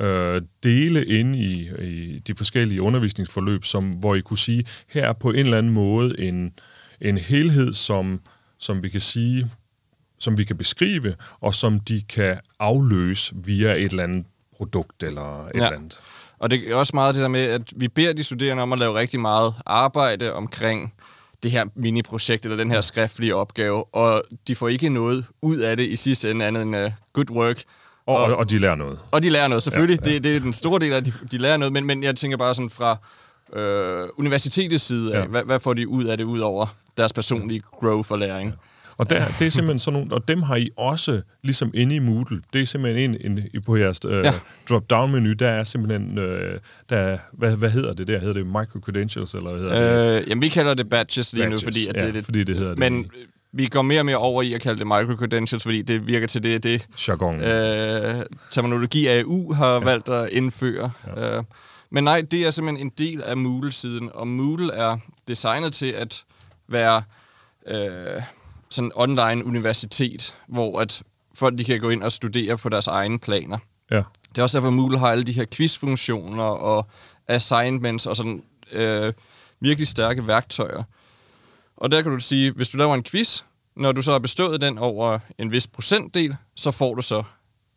øh, 0.00 0.42
dele 0.62 1.06
inde 1.06 1.38
i, 1.38 1.70
i 1.84 2.18
de 2.18 2.34
forskellige 2.36 2.82
undervisningsforløb, 2.82 3.64
som, 3.64 3.90
hvor 3.90 4.14
I 4.14 4.20
kunne 4.20 4.38
sige, 4.38 4.64
her 4.88 5.08
er 5.08 5.12
på 5.12 5.30
en 5.30 5.36
eller 5.36 5.58
anden 5.58 5.72
måde 5.72 6.20
en, 6.20 6.52
en 7.00 7.18
helhed, 7.18 7.72
som, 7.72 8.20
som 8.58 8.82
vi 8.82 8.88
kan 8.88 9.00
sige, 9.00 9.50
som 10.20 10.38
vi 10.38 10.44
kan 10.44 10.56
beskrive, 10.56 11.14
og 11.40 11.54
som 11.54 11.80
de 11.80 12.02
kan 12.08 12.38
afløse 12.60 13.34
via 13.44 13.74
et 13.74 13.84
eller 13.84 14.02
andet 14.02 14.24
produkt 14.56 15.02
eller 15.02 15.46
et 15.46 15.50
Ja. 15.54 15.64
eller 15.66 15.78
andet. 15.78 16.00
Og 16.38 16.50
det 16.50 16.70
er 16.70 16.74
også 16.74 16.90
meget 16.94 17.14
det 17.14 17.22
der 17.22 17.28
med, 17.28 17.40
at 17.40 17.62
vi 17.76 17.88
beder 17.88 18.12
de 18.12 18.24
studerende 18.24 18.62
om 18.62 18.72
at 18.72 18.78
lave 18.78 18.98
rigtig 18.98 19.20
meget 19.20 19.54
arbejde 19.66 20.32
omkring 20.32 20.94
det 21.42 21.50
her 21.50 21.64
mini-projekt 21.74 22.44
eller 22.44 22.56
den 22.56 22.70
her 22.70 22.80
skriftlige 22.80 23.36
opgave, 23.36 23.94
og 23.94 24.24
de 24.48 24.56
får 24.56 24.68
ikke 24.68 24.88
noget 24.88 25.24
ud 25.42 25.56
af 25.56 25.76
det 25.76 25.84
i 25.86 25.96
sidste 25.96 26.30
ende 26.30 26.44
andet 26.44 26.62
end 26.62 26.76
uh, 26.76 26.92
good 27.12 27.30
work. 27.30 27.62
Og, 28.06 28.16
og, 28.16 28.36
og 28.36 28.50
de 28.50 28.58
lærer 28.58 28.74
noget. 28.74 28.98
Og 29.10 29.22
de 29.22 29.30
lærer 29.30 29.48
noget, 29.48 29.62
selvfølgelig. 29.62 29.98
Ja, 30.04 30.10
ja. 30.10 30.14
Det, 30.14 30.24
det 30.24 30.36
er 30.36 30.40
den 30.40 30.52
store 30.52 30.80
del 30.80 30.92
af, 30.92 30.96
at 30.96 31.06
de, 31.06 31.12
de 31.30 31.38
lærer 31.38 31.56
noget, 31.56 31.72
men, 31.72 31.86
men 31.86 32.02
jeg 32.02 32.16
tænker 32.16 32.36
bare 32.36 32.54
sådan 32.54 32.70
fra 32.70 32.96
øh, 33.60 34.08
universitetets 34.18 34.84
side 34.84 35.12
af, 35.12 35.16
ja. 35.16 35.22
Ja. 35.22 35.26
hvad, 35.28 35.42
hvad 35.42 35.60
får 35.60 35.74
de 35.74 35.88
ud 35.88 36.04
af 36.04 36.16
det, 36.16 36.24
ud 36.24 36.38
over 36.38 36.66
deres 36.96 37.12
personlige 37.12 37.62
growth 37.80 38.12
og 38.12 38.18
læring? 38.18 38.54
Og 38.96 39.10
der, 39.10 39.22
det 39.38 39.46
er 39.46 39.50
simpelthen 39.50 39.78
sådan 39.78 40.00
nogle, 40.00 40.14
og 40.14 40.28
dem 40.28 40.42
har 40.42 40.56
I 40.56 40.70
også 40.76 41.22
ligesom 41.42 41.70
inde 41.74 41.96
i 41.96 41.98
Moodle. 41.98 42.42
Det 42.52 42.60
er 42.60 42.66
simpelthen 42.66 43.14
en, 43.24 43.38
en 43.54 43.62
på 43.66 43.76
jeres 43.76 44.00
øh, 44.06 44.24
Ja. 44.24 44.32
drop-down-menu, 44.68 45.32
der 45.32 45.48
er 45.48 45.64
simpelthen, 45.64 46.18
øh, 46.18 46.58
der, 46.90 46.96
er- 46.96 47.18
hvad, 47.32 47.56
hvad 47.56 47.70
hedder 47.70 47.92
det 47.92 48.08
der? 48.08 48.18
Hedder 48.18 48.34
det 48.34 48.46
micro-credentials, 48.46 49.34
eller 49.36 49.50
hvad 49.52 49.60
hedder 49.60 50.12
det? 50.14 50.22
Øh, 50.22 50.28
jamen, 50.28 50.42
vi 50.42 50.48
kalder 50.48 50.74
det 50.74 50.88
badges 50.88 51.32
lige 51.32 51.44
Badges, 51.44 51.62
nu, 51.62 51.66
fordi, 51.66 51.86
at 51.88 51.96
ja, 52.02 52.06
det, 52.06 52.14
det, 52.14 52.24
fordi 52.24 52.44
det 52.44 52.56
hedder 52.56 52.70
det 52.70 52.78
Men 52.78 52.98
øh, 52.98 53.10
vi 53.52 53.66
går 53.66 53.82
mere 53.82 54.00
og 54.00 54.06
mere 54.06 54.16
over 54.16 54.42
i 54.42 54.52
at 54.54 54.60
kalde 54.60 54.78
det 54.78 54.86
micro-credentials, 54.86 55.62
fordi 55.62 55.82
det 55.82 56.06
virker 56.06 56.26
til 56.26 56.42
det, 56.42 56.62
det 56.62 56.86
Jargon. 57.08 57.40
øh, 57.40 58.24
terminologi 58.50 59.06
AU 59.06 59.52
har 59.52 59.72
ja. 59.72 59.78
valgt 59.78 60.08
at 60.08 60.28
indføre. 60.32 60.90
Ja. 61.16 61.36
Øh, 61.38 61.44
men 61.90 62.04
nej, 62.04 62.22
det 62.30 62.46
er 62.46 62.50
simpelthen 62.50 62.86
en 62.86 62.92
del 62.98 63.22
af 63.22 63.36
Moodle-siden, 63.36 64.10
og 64.14 64.28
Moodle 64.28 64.72
er 64.72 64.96
designet 65.28 65.72
til 65.72 65.92
at 65.92 66.22
være 66.68 67.02
øh, 67.68 68.22
sådan 68.72 68.86
en 68.88 68.92
online 68.94 69.44
universitet, 69.44 70.34
hvor 70.48 70.80
at 70.80 71.02
folk 71.34 71.58
de 71.58 71.64
kan 71.64 71.80
gå 71.80 71.90
ind 71.90 72.02
og 72.02 72.12
studere 72.12 72.58
på 72.58 72.68
deres 72.68 72.86
egne 72.86 73.18
planer. 73.18 73.58
Ja. 73.90 74.02
Det 74.28 74.38
er 74.38 74.42
også 74.42 74.58
derfor, 74.58 74.68
at 74.68 74.74
Moodle 74.74 74.98
har 74.98 75.08
alle 75.08 75.24
de 75.24 75.32
her 75.32 75.44
quizfunktioner 75.52 76.42
og 76.42 76.86
assignments 77.28 78.06
og 78.06 78.16
sådan 78.16 78.42
øh, 78.72 79.12
virkelig 79.60 79.88
stærke 79.88 80.26
værktøjer. 80.26 80.82
Og 81.76 81.90
der 81.90 82.02
kan 82.02 82.12
du 82.12 82.20
sige, 82.20 82.52
hvis 82.52 82.68
du 82.68 82.78
laver 82.78 82.94
en 82.94 83.02
quiz, 83.02 83.42
når 83.76 83.92
du 83.92 84.02
så 84.02 84.12
har 84.12 84.18
bestået 84.18 84.60
den 84.60 84.78
over 84.78 85.18
en 85.38 85.52
vis 85.52 85.66
procentdel, 85.66 86.36
så 86.54 86.70
får 86.70 86.94
du 86.94 87.02
så 87.02 87.22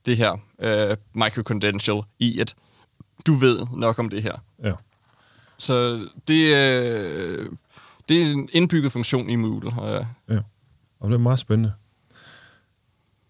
det 0.06 0.18
her 0.18 0.38
øh, 0.60 0.98
microcredential 1.14 2.02
i, 2.20 2.40
at 2.40 2.56
du 3.28 3.34
ved 3.34 3.68
nok 3.78 4.00
om 4.00 4.10
det 4.10 4.24
her. 4.24 4.38
ja. 4.64 4.74
Så 5.58 6.08
det, 6.28 6.56
øh, 6.56 7.50
det 8.10 8.22
er 8.22 8.32
en 8.32 8.50
indbygget 8.54 8.92
funktion 8.92 9.30
i 9.30 9.36
Moodle. 9.36 9.72
Og, 9.78 10.06
Ja, 10.30 10.40
og 11.06 11.12
det 11.12 11.16
er 11.16 11.22
meget 11.22 11.40
spændende. 11.40 11.74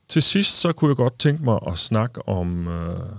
Til 0.07 0.21
sidst, 0.21 0.59
så 0.59 0.73
kunne 0.73 0.89
jeg 0.89 0.95
godt 0.95 1.19
tænke 1.19 1.43
mig 1.43 1.59
at 1.67 1.77
snakke 1.77 2.27
om 2.27 2.67
uh, 2.67 3.17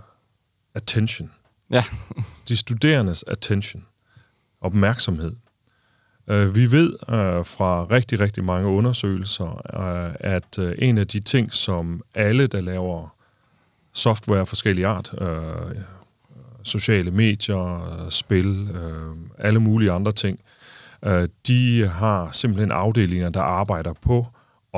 attention. 0.74 1.30
ja, 1.70 1.84
De 2.48 2.56
studerendes 2.56 3.24
attention. 3.26 3.86
Opmærksomhed. 4.60 5.32
Uh, 6.26 6.54
vi 6.54 6.70
ved 6.72 6.92
uh, 6.92 7.46
fra 7.46 7.86
rigtig, 7.90 8.20
rigtig 8.20 8.44
mange 8.44 8.68
undersøgelser, 8.68 9.52
uh, 9.78 10.14
at 10.20 10.58
uh, 10.58 10.72
en 10.78 10.98
af 10.98 11.06
de 11.06 11.20
ting, 11.20 11.52
som 11.52 12.02
alle, 12.14 12.46
der 12.46 12.60
laver 12.60 13.16
software 13.92 14.40
af 14.40 14.48
forskellige 14.48 14.86
art, 14.86 15.14
uh, 15.20 15.76
sociale 16.62 17.10
medier, 17.10 18.00
øh, 18.04 18.10
spil, 18.10 18.70
øh, 18.70 19.16
alle 19.38 19.60
mulige 19.60 19.92
andre 19.92 20.12
ting, 20.12 20.40
øh, 21.02 21.28
de 21.46 21.88
har 21.88 22.28
simpelthen 22.32 22.70
afdelinger, 22.70 23.30
der 23.30 23.40
arbejder 23.40 23.92
på 23.92 24.26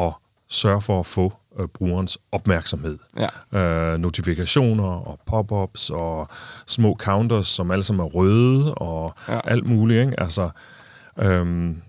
at 0.07 0.13
sørge 0.49 0.83
for 0.83 1.01
at 1.01 1.07
få 1.07 1.33
øh, 1.59 1.69
brugerens 1.69 2.19
opmærksomhed. 2.33 2.99
ja. 3.53 3.59
Øh, 3.93 3.99
notifikationer 4.01 4.85
og 4.85 5.19
pop-ups 5.27 5.91
og 5.91 6.29
små 6.67 6.97
counters, 7.01 7.47
som 7.49 7.71
alle 7.71 7.85
sammen 7.85 8.07
er 8.07 8.11
røde 8.11 8.75
og 8.75 9.15
Ja. 9.29 9.41
alt 9.45 9.67
muligt. 9.69 10.01
Ikke? 10.01 10.21
Altså, 10.21 10.51
øhm, 11.19 11.83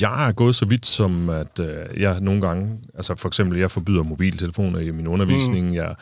jeg 0.00 0.28
er 0.28 0.32
gået 0.32 0.54
så 0.54 0.66
vidt 0.66 0.86
som, 0.86 1.28
at 1.30 1.60
øh, 1.60 2.00
jeg 2.02 2.20
nogle 2.20 2.40
gange, 2.40 2.78
altså 2.94 3.14
for 3.14 3.28
eksempel, 3.28 3.58
jeg 3.58 3.70
forbyder 3.70 4.02
mobiltelefoner 4.02 4.78
i 4.78 4.90
min 4.90 5.06
undervisning. 5.06 5.66
Mm. 5.68 5.74
Jeg, 5.74 5.94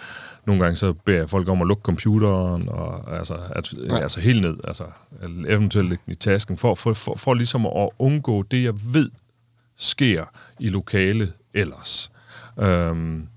nogle 0.47 0.63
gange 0.63 0.77
så 0.77 0.93
beder 0.93 1.19
jeg 1.19 1.31
folk 1.31 1.49
om 1.49 1.63
at 1.63 1.69
lukke 1.69 1.83
computeren, 1.83 2.69
og 2.69 3.17
altså, 3.19 3.39
at, 3.51 3.73
Ja. 3.73 3.97
altså 3.99 4.21
helt 4.21 4.43
ned, 4.43 4.57
altså 4.65 4.85
eventuelt 5.49 5.89
lægge 5.89 6.03
i 6.07 6.15
tasken, 6.15 6.57
for, 6.59 6.75
for, 6.75 6.93
for, 6.93 7.15
for 7.17 7.35
ligesom 7.35 7.67
at 7.67 7.89
undgå 7.99 8.43
det, 8.43 8.63
jeg 8.65 8.75
ved 8.93 9.11
sker 9.77 10.25
i 10.61 10.69
lokalet 10.69 11.33
ellers. 11.55 12.13
Øhm, 12.59 13.29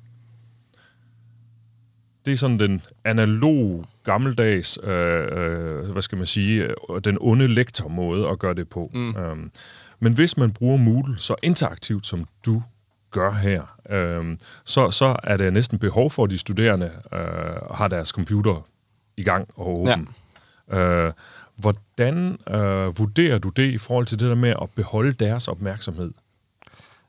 det 2.26 2.34
er 2.34 2.38
sådan 2.38 2.60
den 2.60 2.82
analog, 3.04 3.86
gammeldags, 4.04 4.80
øh, 4.84 5.28
øh, 5.32 5.92
hvad 5.92 6.02
skal 6.02 6.18
man 6.18 6.28
sige, 6.28 6.64
øh, 6.64 7.02
den 7.04 7.18
onde 7.22 7.48
lektormåde 7.48 8.28
at 8.28 8.40
gøre 8.40 8.54
det 8.54 8.70
på. 8.70 8.92
Mm. 8.94 9.16
Øhm, 9.16 9.52
men 10.00 10.14
hvis 10.14 10.38
man 10.38 10.52
bruger 10.52 10.78
Moodle 10.78 11.18
så 11.18 11.36
interaktivt, 11.44 12.08
som 12.08 12.26
du 12.46 12.64
gør 13.12 13.32
her, 13.32 13.78
øhm, 13.90 14.40
så, 14.66 14.92
så 14.92 15.16
er 15.24 15.38
der 15.38 15.50
næsten 15.50 15.80
behov 15.80 16.12
for, 16.12 16.24
at 16.24 16.30
de 16.30 16.38
studerende 16.38 16.92
øh, 17.14 17.20
har 17.74 17.88
deres 17.88 18.10
computer 18.10 18.68
i 19.18 19.24
gang 19.24 19.48
og 19.56 19.80
åben. 19.80 20.08
Ja. 20.72 20.78
Øh, 20.78 21.14
hvordan 21.56 22.38
øh, 22.50 23.00
vurderer 23.00 23.38
du 23.38 23.50
det 23.50 23.72
i 23.72 23.78
forhold 23.78 24.06
til 24.06 24.20
det 24.20 24.30
der 24.30 24.36
med 24.36 24.54
at 24.62 24.70
beholde 24.76 25.14
deres 25.14 25.48
opmærksomhed? 25.48 26.12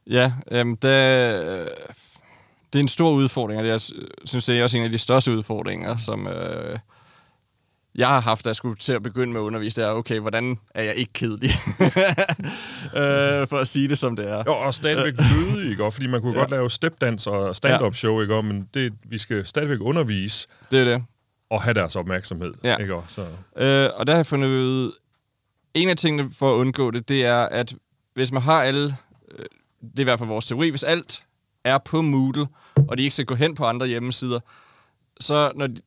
Ja, 0.06 0.32
øhm, 0.50 0.76
det, 0.76 0.82
det 2.72 2.78
er 2.78 2.82
en 2.82 2.88
stor 2.88 3.10
udfordring, 3.10 3.60
og 3.60 3.66
jeg 3.66 3.80
sy- 3.80 3.92
synes, 4.24 4.44
det 4.44 4.58
er 4.58 4.62
også 4.62 4.76
en 4.78 4.84
af 4.84 4.90
de 4.90 4.98
største 4.98 5.32
udfordringer, 5.32 5.96
som 5.96 6.26
øh, 6.26 6.78
jeg 7.94 8.08
har 8.08 8.20
haft, 8.20 8.44
da 8.44 8.48
jeg 8.48 8.56
skulle 8.56 8.76
til 8.76 8.92
at 8.92 9.02
begynde 9.02 9.32
med 9.32 9.40
at 9.40 9.44
undervise. 9.44 9.80
Det 9.80 9.88
er, 9.88 9.92
okay, 9.92 10.18
hvordan 10.20 10.58
er 10.74 10.82
jeg 10.82 10.94
ikke 10.94 11.12
kedelig? 11.12 11.50
øh, 13.00 13.48
for 13.48 13.56
at 13.58 13.68
sige 13.68 13.88
det, 13.88 13.98
som 13.98 14.16
det 14.16 14.30
er. 14.30 14.42
Jo, 14.46 14.52
og 14.56 14.74
stadigvæk 14.74 15.14
lyde, 15.32 15.70
ikke? 15.70 15.84
Og 15.84 15.92
fordi 15.94 16.06
man 16.06 16.20
kunne 16.20 16.32
ja. 16.32 16.38
godt 16.38 16.50
lave 16.50 16.70
stepdans 16.70 17.26
og 17.26 17.56
stand-up 17.56 17.94
show, 17.96 18.20
ikke? 18.20 18.34
Og, 18.34 18.44
Men 18.44 18.68
det, 18.74 18.92
vi 19.04 19.18
skal 19.18 19.46
stadigvæk 19.46 19.78
undervise 19.80 20.48
Det 20.70 20.80
er 20.80 20.84
det. 20.84 21.04
og 21.50 21.62
have 21.62 21.74
deres 21.74 21.96
opmærksomhed, 21.96 22.54
Ja. 22.64 22.76
ikke? 22.76 22.94
Og 22.94 23.04
Så, 23.08 23.20
Øh, 23.56 23.88
og 23.94 24.06
der 24.06 24.12
har 24.12 24.18
jeg 24.18 24.26
fundet 24.26 24.48
ud, 24.48 24.92
en 25.74 25.88
af 25.88 25.96
tingene 25.96 26.30
for 26.38 26.50
at 26.54 26.56
undgå 26.56 26.90
det, 26.90 27.08
det 27.08 27.24
er, 27.26 27.36
at 27.38 27.74
hvis 28.14 28.32
man 28.32 28.42
har 28.42 28.62
alle, 28.62 28.96
øh, 29.38 29.44
det 29.80 29.98
er 29.98 30.00
i 30.00 30.04
hvert 30.04 30.18
fald 30.18 30.28
vores 30.28 30.46
teori, 30.46 30.70
hvis 30.70 30.82
alt 30.82 31.24
er 31.64 31.78
på 31.78 32.02
Moodle, 32.02 32.46
og 32.88 32.98
de 32.98 33.02
ikke 33.02 33.14
skal 33.14 33.26
gå 33.26 33.34
hen 33.34 33.54
på 33.54 33.64
andre 33.64 33.86
hjemmesider, 33.86 34.40
så 35.20 35.52
når 35.54 35.66
de, 35.66 35.80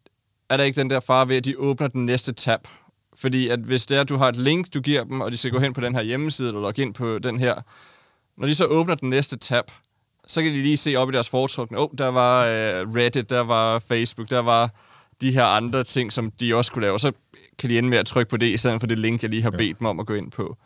er 0.50 0.58
der 0.58 0.64
ikke 0.64 0.80
den 0.80 0.90
der 0.90 1.00
fare 1.00 1.28
ved, 1.28 1.36
at 1.36 1.46
de 1.46 1.58
åbner 1.58 1.88
den 1.88 2.06
næste 2.06 2.34
tab. 2.34 2.68
Fordi 3.16 3.48
at 3.50 3.60
hvis 3.60 3.86
det 3.86 3.98
er, 3.98 4.02
at 4.02 4.10
du 4.10 4.18
har 4.18 4.30
et 4.30 4.36
link, 4.36 4.74
du 4.74 4.82
giver 4.82 5.04
dem, 5.04 5.22
og 5.22 5.32
de 5.32 5.38
skal 5.38 5.52
gå 5.52 5.60
hen 5.60 5.74
på 5.74 5.82
den 5.82 5.96
her 5.96 6.02
hjemmeside, 6.02 6.48
eller 6.48 6.62
logge 6.62 6.82
ind 6.82 6.94
på 6.94 7.20
den 7.20 7.40
her, 7.40 7.56
når 8.38 8.48
de 8.48 8.56
så 8.56 8.66
åbner 8.66 8.96
den 8.96 9.10
næste 9.10 9.38
tab, 9.38 9.72
så 10.28 10.42
kan 10.42 10.54
de 10.54 10.62
lige 10.62 10.78
se 10.78 10.96
op 10.96 11.10
i 11.10 11.12
deres 11.12 11.30
foretrukne, 11.30 11.78
åh, 11.78 11.84
oh, 11.84 11.90
der 11.98 12.08
var 12.08 12.46
øh, 12.46 12.96
Reddit, 12.96 13.30
der 13.30 13.40
var 13.42 13.80
Facebook, 13.80 14.30
der 14.30 14.40
var 14.40 14.70
de 15.22 15.32
her 15.32 15.46
andre 15.46 15.84
ting, 15.84 16.14
som 16.14 16.32
de 16.32 16.56
også 16.56 16.72
kunne 16.72 16.82
lave, 16.82 17.00
så 17.00 17.12
kan 17.60 17.70
de 17.70 17.78
ende 17.78 17.90
med 17.90 17.98
at 17.98 18.06
trykke 18.06 18.30
på 18.30 18.38
det, 18.38 18.46
i 18.46 18.58
stedet 18.58 18.80
for 18.80 18.88
det 18.88 19.00
link, 19.00 19.22
jeg 19.22 19.30
lige 19.30 19.44
har 19.44 19.52
bedt 19.52 19.80
dem 19.80 19.88
om 19.88 20.00
at 20.00 20.06
gå 20.06 20.14
ind 20.14 20.32
på. 20.32 20.58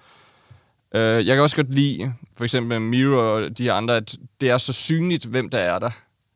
Uh, 0.95 1.00
jeg 1.00 1.26
kan 1.26 1.39
også 1.39 1.56
godt 1.56 1.73
lide, 1.73 2.13
for 2.38 2.43
eksempel 2.43 2.82
Miro 2.82 3.34
og 3.34 3.58
de 3.58 3.63
her 3.63 3.73
andre, 3.73 3.95
at 3.95 4.17
det 4.41 4.50
er 4.50 4.58
så 4.58 4.73
synligt, 4.73 5.26
hvem 5.26 5.50
der 5.50 5.58
er 5.58 5.80
der. 5.80 5.89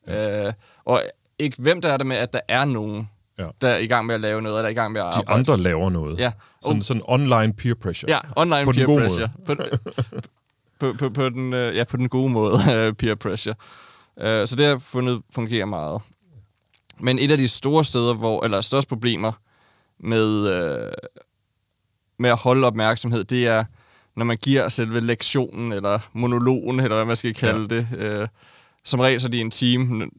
Ja. 0.08 0.48
Uh, 0.48 0.54
og 0.86 1.04
ikke 1.40 1.62
hvem 1.62 1.82
der 1.82 1.90
er 1.94 1.98
der 1.98 2.06
med, 2.06 2.16
at 2.16 2.34
der 2.34 2.40
er 2.48 2.66
nogen, 2.66 3.10
Ja. 3.40 3.48
der 3.62 3.68
er 3.68 3.78
i 3.78 3.88
gang 3.88 4.06
med 4.06 4.16
at 4.16 4.22
lave 4.22 4.42
noget, 4.42 4.58
eller 4.58 4.68
er 4.68 4.72
i 4.72 4.74
gang 4.74 4.92
med 4.92 5.02
at 5.02 5.06
de 5.14 5.18
arbejde. 5.18 5.40
andre 5.40 5.58
laver 5.58 5.90
noget. 5.90 6.20
Ja. 6.20 6.32
Sådan, 6.64 6.82
sådan 6.82 7.04
online 7.06 7.54
peer 7.54 7.74
pressure. 7.74 8.12
Ja, 8.12 8.20
online 8.36 8.66
På 8.66 8.72
den 8.72 8.86
peer 8.86 9.00
pressure. 9.00 9.30
På, 9.46 9.56
på, 10.80 10.94
på, 11.00 11.10
på, 11.10 11.30
den, 11.30 11.54
øh, 11.54 11.76
ja, 11.76 11.84
på 11.84 11.98
den 11.98 12.10
gode 12.10 12.30
måde, 12.30 12.58
øh, 12.76 12.94
peer 12.94 13.16
pressure. 13.16 13.56
Uh, 14.18 14.24
så 14.24 14.56
det 14.58 14.60
har 14.60 14.72
jeg 14.72 14.82
fundet 14.82 15.22
fungerer 15.36 15.66
meget. 15.66 16.02
Men 17.00 17.20
et 17.20 17.32
af 17.32 17.38
de 17.38 17.48
store 17.48 17.86
steder, 17.86 18.14
hvor, 18.14 18.44
eller 18.44 18.62
største 18.62 18.90
problemer 18.90 19.32
med, 20.00 20.48
øh, 20.48 20.92
med 22.20 22.30
at 22.30 22.38
holde 22.38 22.68
opmærksomhed, 22.68 23.24
det 23.24 23.48
er, 23.48 23.66
når 24.22 24.26
man 24.26 24.38
giver 24.38 24.70
selve 24.70 25.00
lektionen, 25.00 25.74
eller 25.74 26.00
monologen, 26.14 26.80
eller 26.80 26.96
hvad 26.96 27.06
man 27.06 27.16
skal 27.16 27.34
kalde 27.34 27.76
ja. 27.76 27.76
det. 27.76 27.88
Øh, 28.22 28.28
som 28.84 29.00
regel 29.00 29.22
så 29.22 29.28
de 29.28 29.42
en 29.42 29.52
time, 29.52 30.10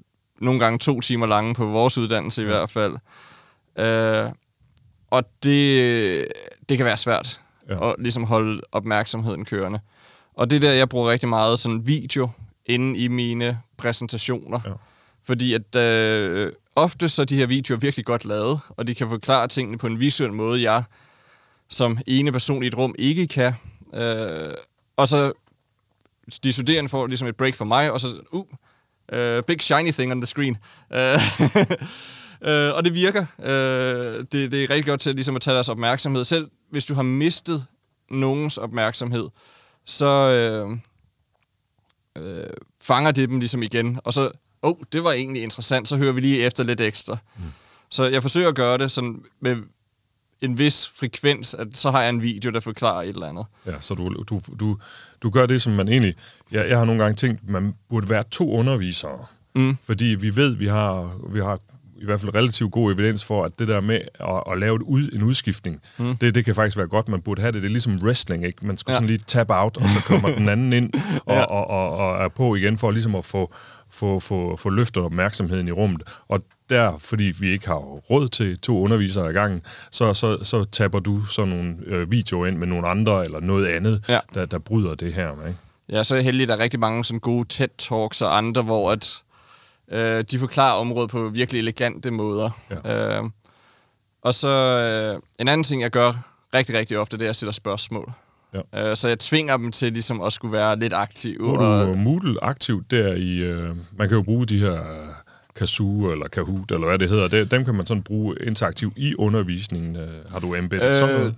nogle 0.40 0.60
gange 0.60 0.78
to 0.78 1.00
timer 1.00 1.26
lange 1.26 1.54
på 1.54 1.66
vores 1.66 1.98
uddannelse 1.98 2.42
i 2.42 2.44
hvert 2.44 2.70
fald. 2.70 2.96
Øh, 3.78 4.32
og 5.10 5.24
det, 5.42 6.26
det 6.68 6.76
kan 6.76 6.86
være 6.86 6.96
svært 6.96 7.40
ja. 7.68 7.90
at 7.90 7.94
ligesom 7.98 8.24
holde 8.24 8.60
opmærksomheden 8.72 9.44
kørende. 9.44 9.80
Og 10.34 10.50
det 10.50 10.56
er 10.56 10.60
der, 10.60 10.72
jeg 10.72 10.88
bruger 10.88 11.10
rigtig 11.10 11.28
meget 11.28 11.58
sådan 11.58 11.86
video 11.86 12.30
inde 12.66 12.98
i 12.98 13.08
mine 13.08 13.60
præsentationer. 13.76 14.60
Ja. 14.64 14.72
Fordi 15.24 15.54
at 15.54 15.76
øh, 15.76 16.52
ofte 16.76 17.08
så 17.08 17.22
er 17.22 17.26
de 17.26 17.36
her 17.36 17.46
videoer 17.46 17.78
virkelig 17.78 18.06
godt 18.06 18.24
lavet, 18.24 18.60
og 18.68 18.86
de 18.86 18.94
kan 18.94 19.08
forklare 19.08 19.48
tingene 19.48 19.78
på 19.78 19.86
en 19.86 20.00
visuel 20.00 20.32
måde, 20.32 20.62
jeg 20.62 20.84
som 21.68 21.98
ene 22.06 22.32
person 22.32 22.62
i 22.62 22.66
et 22.66 22.76
rum 22.76 22.94
ikke 22.98 23.26
kan. 23.26 23.54
Øh, 23.94 24.54
og 24.96 25.08
så 25.08 25.32
de 26.44 26.52
studerende 26.52 26.88
får 26.88 27.06
ligesom 27.06 27.28
et 27.28 27.36
break 27.36 27.54
for 27.54 27.64
mig, 27.64 27.92
og 27.92 28.00
så, 28.00 28.20
uh, 28.32 28.46
uh 29.12 29.42
big 29.46 29.60
shiny 29.60 29.90
thing 29.90 30.12
on 30.12 30.20
the 30.20 30.26
screen. 30.26 30.56
Uh, 30.90 30.98
uh, 32.40 32.70
og 32.76 32.84
det 32.84 32.94
virker. 32.94 33.26
Uh, 33.38 34.24
det, 34.32 34.32
det 34.32 34.64
er 34.64 34.70
rigtig 34.70 34.86
godt 34.86 35.00
til 35.00 35.14
ligesom 35.14 35.36
at 35.36 35.42
tage 35.42 35.54
deres 35.54 35.68
opmærksomhed. 35.68 36.24
Selv 36.24 36.50
hvis 36.70 36.86
du 36.86 36.94
har 36.94 37.02
mistet 37.02 37.66
nogens 38.10 38.58
opmærksomhed, 38.58 39.28
så 39.86 40.64
uh, 40.64 40.72
uh, 42.22 42.44
fanger 42.82 43.10
det 43.10 43.28
dem 43.28 43.38
ligesom 43.38 43.62
igen, 43.62 44.00
og 44.04 44.14
så, 44.14 44.30
oh, 44.62 44.76
det 44.92 45.04
var 45.04 45.12
egentlig 45.12 45.42
interessant, 45.42 45.88
så 45.88 45.96
hører 45.96 46.12
vi 46.12 46.20
lige 46.20 46.42
efter 46.42 46.64
lidt 46.64 46.80
ekstra. 46.80 47.18
Mm. 47.36 47.42
Så 47.90 48.04
jeg 48.04 48.22
forsøger 48.22 48.48
at 48.48 48.54
gøre 48.54 48.78
det 48.78 48.92
sådan 48.92 49.24
med 49.40 49.56
en 50.42 50.58
vis 50.58 50.92
frekvens, 50.98 51.54
at 51.54 51.68
så 51.72 51.90
har 51.90 52.00
jeg 52.00 52.10
en 52.10 52.22
video, 52.22 52.50
der 52.50 52.60
forklarer 52.60 53.02
et 53.02 53.08
eller 53.08 53.26
andet. 53.26 53.44
Ja, 53.66 53.72
så 53.80 53.94
du, 53.94 54.08
du, 54.28 54.40
du, 54.60 54.78
du 55.22 55.30
gør 55.30 55.46
det, 55.46 55.62
som 55.62 55.72
man 55.72 55.88
egentlig... 55.88 56.14
Jeg, 56.52 56.68
jeg 56.68 56.78
har 56.78 56.84
nogle 56.84 57.02
gange 57.02 57.16
tænkt, 57.16 57.48
man 57.48 57.74
burde 57.88 58.10
være 58.10 58.24
to 58.30 58.52
undervisere. 58.52 59.26
Mm. 59.54 59.76
Fordi 59.84 60.04
vi 60.04 60.36
ved, 60.36 60.50
vi 60.56 60.66
har, 60.66 61.16
vi 61.32 61.40
har 61.40 61.58
i 62.02 62.04
hvert 62.04 62.20
fald 62.20 62.34
relativt 62.34 62.72
god 62.72 62.92
evidens 62.92 63.24
for, 63.24 63.44
at 63.44 63.58
det 63.58 63.68
der 63.68 63.80
med 63.80 63.98
at, 64.20 64.42
at 64.52 64.58
lave 64.58 64.76
et 64.76 64.82
ud, 64.82 65.08
en 65.12 65.22
udskiftning, 65.22 65.80
mm. 65.98 66.16
det, 66.16 66.34
det 66.34 66.44
kan 66.44 66.54
faktisk 66.54 66.76
være 66.76 66.86
godt, 66.86 67.08
man 67.08 67.20
burde 67.20 67.40
have 67.40 67.52
det. 67.52 67.62
Det 67.62 67.68
er 67.68 67.72
ligesom 67.72 67.98
wrestling, 68.02 68.44
ikke? 68.46 68.66
Man 68.66 68.76
skal 68.76 68.92
ja. 68.92 68.94
sådan 68.94 69.06
lige 69.06 69.20
tap 69.26 69.50
out, 69.50 69.76
og 69.76 69.82
så 69.82 70.04
kommer 70.06 70.34
den 70.34 70.48
anden 70.48 70.72
ind 70.72 70.92
og, 71.26 71.34
ja. 71.34 71.44
og, 71.44 71.70
og, 71.70 71.96
og 71.96 72.24
er 72.24 72.28
på 72.28 72.54
igen, 72.54 72.78
for 72.78 72.90
ligesom 72.90 73.14
at 73.14 73.24
få, 73.24 73.54
få, 73.92 74.20
få, 74.20 74.56
få 74.56 74.70
løftet 74.70 75.02
opmærksomheden 75.02 75.68
i 75.68 75.72
rummet. 75.72 76.02
Og 76.28 76.40
der, 76.70 76.98
fordi 76.98 77.24
vi 77.24 77.50
ikke 77.50 77.66
har 77.66 77.76
råd 77.76 78.28
til 78.28 78.58
to 78.58 78.78
undervisere 78.78 79.30
i 79.30 79.32
gangen, 79.32 79.62
så, 79.90 80.14
så, 80.14 80.44
så 80.44 80.64
taber 80.64 81.00
du 81.00 81.24
sådan 81.24 81.48
nogle 81.48 81.76
øh, 81.86 82.10
videoer 82.10 82.46
ind 82.46 82.56
med 82.56 82.66
nogle 82.66 82.88
andre, 82.88 83.24
eller 83.24 83.40
noget 83.40 83.66
andet, 83.66 84.04
ja. 84.08 84.18
der, 84.34 84.46
der 84.46 84.58
bryder 84.58 84.94
det 84.94 85.12
her. 85.12 85.46
Ikke? 85.46 85.58
Ja, 85.88 86.02
så 86.02 86.14
er 86.14 86.18
jeg 86.18 86.24
heldig, 86.24 86.42
at 86.42 86.48
der 86.48 86.56
er 86.56 86.58
rigtig 86.58 86.80
mange 86.80 87.04
sådan 87.04 87.20
gode 87.20 87.46
TED-talks 87.54 88.24
og 88.24 88.36
andre, 88.36 88.62
hvor 88.62 88.92
at, 88.92 89.22
øh, 89.90 90.24
de 90.30 90.38
forklarer 90.38 90.72
området 90.72 91.10
på 91.10 91.28
virkelig 91.28 91.58
elegante 91.58 92.10
måder. 92.10 92.50
Ja. 92.84 93.18
Øh, 93.18 93.24
og 94.22 94.34
så 94.34 94.48
øh, 94.48 95.20
en 95.38 95.48
anden 95.48 95.64
ting, 95.64 95.82
jeg 95.82 95.90
gør 95.90 96.12
rigtig, 96.54 96.74
rigtig 96.74 96.98
ofte, 96.98 97.18
det 97.18 97.24
er 97.24 97.30
at 97.30 97.36
stille 97.36 97.52
spørgsmål. 97.52 98.12
Ja. 98.54 98.90
Øh, 98.90 98.96
så 98.96 99.08
jeg 99.08 99.18
tvinger 99.18 99.56
dem 99.56 99.72
til 99.72 99.92
ligesom 99.92 100.20
at 100.20 100.32
skulle 100.32 100.52
være 100.52 100.78
lidt 100.78 100.92
aktive. 100.92 101.38
Hvor 101.38 101.84
du 101.84 101.94
Moodle 101.94 102.44
aktivt 102.44 102.90
der 102.90 103.14
i... 103.14 103.38
Øh, 103.38 103.76
man 103.96 104.08
kan 104.08 104.16
jo 104.16 104.22
bruge 104.22 104.46
de 104.46 104.58
her... 104.58 104.74
Øh, 104.74 105.08
Kazoo 105.56 106.12
eller 106.12 106.28
Kahoot, 106.28 106.70
eller 106.70 106.86
hvad 106.86 106.98
det 106.98 107.08
hedder, 107.08 107.28
det, 107.28 107.50
dem 107.50 107.64
kan 107.64 107.74
man 107.74 107.86
sådan 107.86 108.02
bruge 108.02 108.36
interaktivt 108.46 108.92
i 108.96 109.14
undervisningen. 109.14 109.96
Øh, 109.96 110.30
har 110.30 110.38
du 110.38 110.54
embeddet 110.54 110.88
øh, 110.88 110.94
sådan 110.94 111.14
noget? 111.14 111.34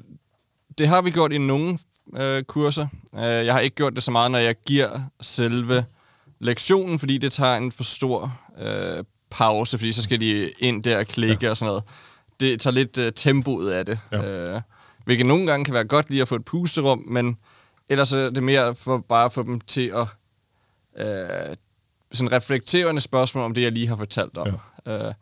Det 0.78 0.88
har 0.88 1.02
vi 1.02 1.10
gjort 1.10 1.32
i 1.32 1.38
nogle 1.38 1.78
øh, 2.16 2.42
kurser. 2.42 2.86
Øh, 3.14 3.20
jeg 3.22 3.54
har 3.54 3.60
ikke 3.60 3.76
gjort 3.76 3.94
det 3.94 4.02
så 4.02 4.10
meget, 4.10 4.30
når 4.30 4.38
jeg 4.38 4.54
giver 4.66 5.00
selve 5.20 5.84
lektionen, 6.40 6.98
fordi 6.98 7.18
det 7.18 7.32
tager 7.32 7.56
en 7.56 7.72
for 7.72 7.84
stor 7.84 8.38
øh, 8.62 9.04
pause, 9.30 9.78
fordi 9.78 9.92
så 9.92 10.02
skal 10.02 10.20
de 10.20 10.50
ind 10.58 10.82
der 10.82 10.98
og 10.98 11.06
klikke 11.06 11.44
ja. 11.44 11.50
og 11.50 11.56
sådan 11.56 11.68
noget. 11.68 11.84
Det 12.40 12.60
tager 12.60 12.74
lidt 12.74 12.98
øh, 12.98 13.12
tempoet 13.12 13.70
af 13.70 13.86
det. 13.86 13.98
Ja. 14.12 14.54
Øh, 14.54 14.60
hvilket 15.04 15.26
nogle 15.26 15.46
gange 15.46 15.64
kan 15.64 15.74
være 15.74 15.84
godt 15.84 16.10
lige 16.10 16.22
at 16.22 16.28
få 16.28 16.34
et 16.34 16.44
pusterum, 16.44 17.04
men 17.06 17.36
ellers 17.88 18.12
er 18.12 18.30
det 18.30 18.42
mere 18.42 18.74
for 18.74 18.98
bare 18.98 19.24
at 19.24 19.32
få 19.32 19.42
dem 19.42 19.60
til 19.60 19.92
at 19.94 20.06
øh, 21.06 21.56
sådan 22.12 22.32
reflekterende 22.32 23.00
spørgsmål 23.00 23.44
om 23.44 23.54
det, 23.54 23.62
jeg 23.62 23.72
lige 23.72 23.88
har 23.88 23.96
fortalt 23.96 24.38
om. 24.38 24.48
Ja. 24.86 25.06
Øh, 25.06 25.14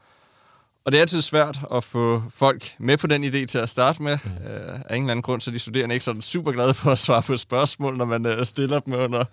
og 0.85 0.93
det 0.93 0.99
er 0.99 1.03
altid 1.03 1.23
svært 1.23 1.61
at 1.75 1.85
få 1.85 2.23
folk 2.31 2.75
med 2.79 2.97
på 2.97 3.07
den 3.07 3.25
idé 3.25 3.47
til 3.47 3.59
at 3.59 3.69
starte 3.69 4.03
med. 4.03 4.19
Mm. 4.25 4.31
Øh, 4.31 4.81
af 4.87 4.97
en 4.97 5.03
eller 5.03 5.11
anden 5.11 5.23
grund, 5.23 5.41
så 5.41 5.51
de 5.51 5.59
studerende 5.59 5.95
ikke 5.95 6.05
sådan 6.05 6.23
super 6.23 6.53
glade 6.53 6.75
for 6.75 6.91
at 6.91 6.99
svare 6.99 7.23
på 7.23 7.37
spørgsmål, 7.37 7.97
når 7.97 8.05
man 8.05 8.27
øh, 8.27 8.45
stiller 8.45 8.79
dem 8.79 8.95
under. 8.95 9.25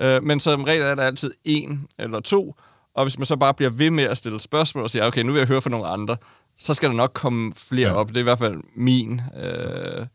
Øh, 0.00 0.22
men 0.22 0.40
som 0.40 0.64
regel 0.64 0.82
er 0.82 0.94
der 0.94 1.02
altid 1.02 1.32
en 1.44 1.88
eller 1.98 2.20
to, 2.20 2.54
og 2.94 3.04
hvis 3.04 3.18
man 3.18 3.24
så 3.24 3.36
bare 3.36 3.54
bliver 3.54 3.70
ved 3.70 3.90
med 3.90 4.04
at 4.04 4.16
stille 4.16 4.40
spørgsmål 4.40 4.84
og 4.84 4.90
siger, 4.90 5.06
okay, 5.06 5.22
nu 5.22 5.32
vil 5.32 5.38
jeg 5.38 5.48
høre 5.48 5.62
fra 5.62 5.70
nogle 5.70 5.86
andre, 5.86 6.16
så 6.60 6.74
skal 6.74 6.88
der 6.88 6.96
nok 6.96 7.12
komme 7.14 7.52
flere 7.56 7.88
ja. 7.88 7.94
op. 7.94 8.08
Det 8.08 8.16
er 8.16 8.20
i 8.20 8.22
hvert 8.22 8.38
fald 8.38 8.60
min 8.74 9.20
øh, 9.42 10.06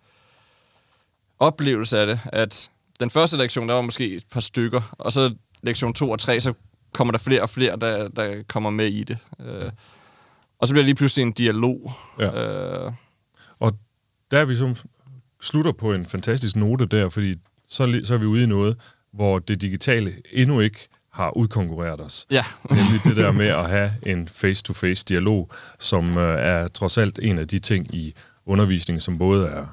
oplevelse 1.40 2.00
af 2.00 2.08
det, 2.08 2.20
at 2.26 2.72
den 3.00 3.10
første 3.10 3.38
lektion, 3.38 3.68
der 3.68 3.74
var 3.74 3.82
måske 3.82 4.16
et 4.16 4.26
par 4.32 4.40
stykker, 4.40 4.96
og 4.98 5.12
så 5.12 5.36
lektion 5.64 5.94
2 5.94 6.12
og 6.12 6.20
3, 6.20 6.42
så 6.42 6.54
kommer 6.94 7.12
der 7.12 7.18
flere 7.18 7.42
og 7.42 7.50
flere, 7.50 7.78
der, 7.78 8.08
der 8.08 8.44
kommer 8.44 8.70
med 8.70 8.88
i 8.88 9.04
det. 9.04 9.18
Øh, 9.40 9.72
og 10.60 10.68
så 10.68 10.74
bliver 10.74 10.82
det 10.82 10.86
lige 10.86 10.96
pludselig 10.96 11.24
en 11.24 11.32
dialog. 11.32 11.92
Ja. 12.20 12.86
Øh, 12.86 12.92
og 13.60 13.78
der 14.32 14.40
er 14.40 14.46
vi 14.46 14.56
som 14.56 14.76
slutter 15.42 15.72
på 15.72 15.94
en 15.94 16.06
fantastisk 16.06 16.56
note 16.56 16.86
der, 16.86 17.10
fordi 17.10 17.36
så, 17.68 18.02
så 18.04 18.14
er 18.14 18.18
vi 18.18 18.26
ude 18.26 18.44
i 18.44 18.46
noget, 18.46 18.78
hvor 19.14 19.40
det 19.40 19.62
digitale 19.62 20.14
endnu 20.32 20.60
ikke 20.60 20.88
har 21.16 21.38
udkonkurreret 21.38 22.02
os. 22.02 22.26
Ja. 22.32 22.46
Nemlig 22.70 23.02
det 23.06 23.16
der 23.16 23.32
med 23.32 23.48
at 23.48 23.70
have 23.70 23.92
en 24.04 24.28
face-to-face 24.28 25.06
dialog, 25.10 25.52
som 25.80 26.18
øh, 26.18 26.40
er 26.40 26.68
trods 26.68 26.98
alt 26.98 27.20
en 27.22 27.38
af 27.40 27.48
de 27.48 27.60
ting 27.60 27.96
i 27.96 28.14
undervisningen, 28.46 29.00
som 29.00 29.18
både 29.18 29.48
er 29.48 29.66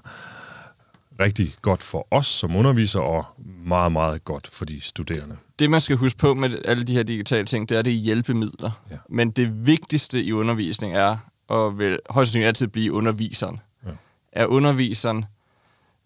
rigtig 1.21 1.55
godt 1.63 1.83
for 1.83 2.07
os 2.11 2.27
som 2.27 2.57
undervisere, 2.57 3.03
og 3.03 3.25
meget, 3.67 3.93
meget 3.93 4.25
godt 4.25 4.49
for 4.53 4.65
de 4.65 4.81
studerende. 4.81 5.37
Det, 5.59 5.71
man 5.71 5.81
skal 5.81 5.97
huske 5.97 6.19
på 6.19 6.35
med 6.35 6.59
alle 6.65 6.85
de 6.85 6.93
her 6.93 7.03
digitale 7.03 7.47
ting, 7.47 7.69
det 7.69 7.79
er, 7.79 7.83
det 7.83 7.93
er 7.93 7.97
hjælpemidler. 7.97 8.71
Ja. 8.91 8.97
Men 9.09 9.31
det 9.31 9.67
vigtigste 9.67 10.23
i 10.23 10.33
undervisning 10.33 10.95
er, 10.95 11.17
og 11.49 11.79
vil 11.79 11.99
højst 12.11 12.29
sandsynligt 12.29 12.49
altid 12.49 12.67
blive 12.67 12.93
underviseren. 12.93 13.61
Ja. 13.87 13.91
Er 14.33 14.47
underviseren 14.47 15.25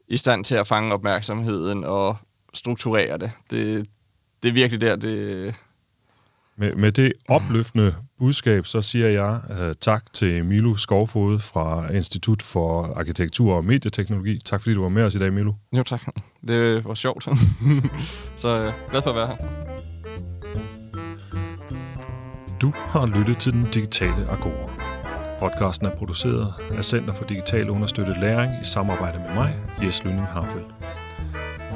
i 0.09 0.16
stand 0.16 0.44
til 0.44 0.55
at 0.55 0.66
fange 0.66 0.92
opmærksomheden 0.92 1.85
og 1.85 2.16
strukturere 2.55 3.18
det? 3.18 3.31
Det, 3.51 3.87
det 4.42 4.49
er 4.49 4.53
virkelig 4.53 4.81
der, 4.81 4.96
det, 4.96 5.55
med, 6.59 6.75
med 6.75 6.92
det 6.92 7.12
opløftende 7.29 7.94
budskab, 8.18 8.66
så 8.66 8.83
siger 8.83 9.09
jeg 9.09 9.40
uh, 9.51 9.72
tak 9.81 10.12
til 10.12 10.44
Milo 10.44 10.77
Skovfod 10.77 11.38
fra 11.38 11.92
Institut 11.92 12.42
for 12.42 12.94
Arkitektur 12.96 13.55
og 13.55 13.64
Medieteknologi. 13.64 14.40
Tak 14.44 14.62
fordi 14.62 14.75
du 14.75 14.83
var 14.83 14.88
med 14.88 15.03
os 15.03 15.14
i 15.14 15.18
dag, 15.18 15.33
Milo. 15.33 15.53
Jo, 15.77 15.83
tak. 15.83 16.03
Det 16.49 16.85
var 16.85 16.94
sjovt. 16.94 17.25
så 18.37 18.68
uh, 18.68 18.90
glad 18.90 19.03
for 19.03 19.11
at 19.11 19.16
være 19.16 19.27
her. 19.27 19.37
Du 22.61 22.72
har 22.77 23.07
lyttet 23.07 23.38
til 23.38 23.53
Den 23.53 23.68
Digitale 23.75 24.31
Agora. 24.31 24.70
Podcasten 25.40 25.87
er 25.87 25.96
produceret 25.96 26.55
af 26.70 26.85
Center 26.85 27.14
for 27.14 27.25
Digital 27.25 27.70
Understøttet 27.70 28.16
Læring 28.20 28.53
i 28.62 28.64
samarbejde 28.64 29.18
med 29.18 29.35
mig, 29.35 29.55
Jes 29.83 30.05
Lønning 30.05 30.27
Harfeldt. 30.27 31.05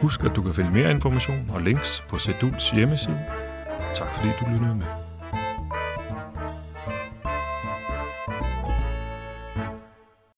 Husk, 0.03 0.25
at 0.25 0.37
du 0.37 0.43
kan 0.43 0.55
finde 0.55 0.71
mere 0.73 0.91
information 0.91 1.51
og 1.55 1.61
links 1.61 2.03
på 2.09 2.19
Seduls 2.19 2.71
hjemmeside 2.71 3.21
Tak 3.95 4.15
fordi 4.15 4.29
du 4.41 4.45
lyttede 4.51 4.75
med. 4.75 5.10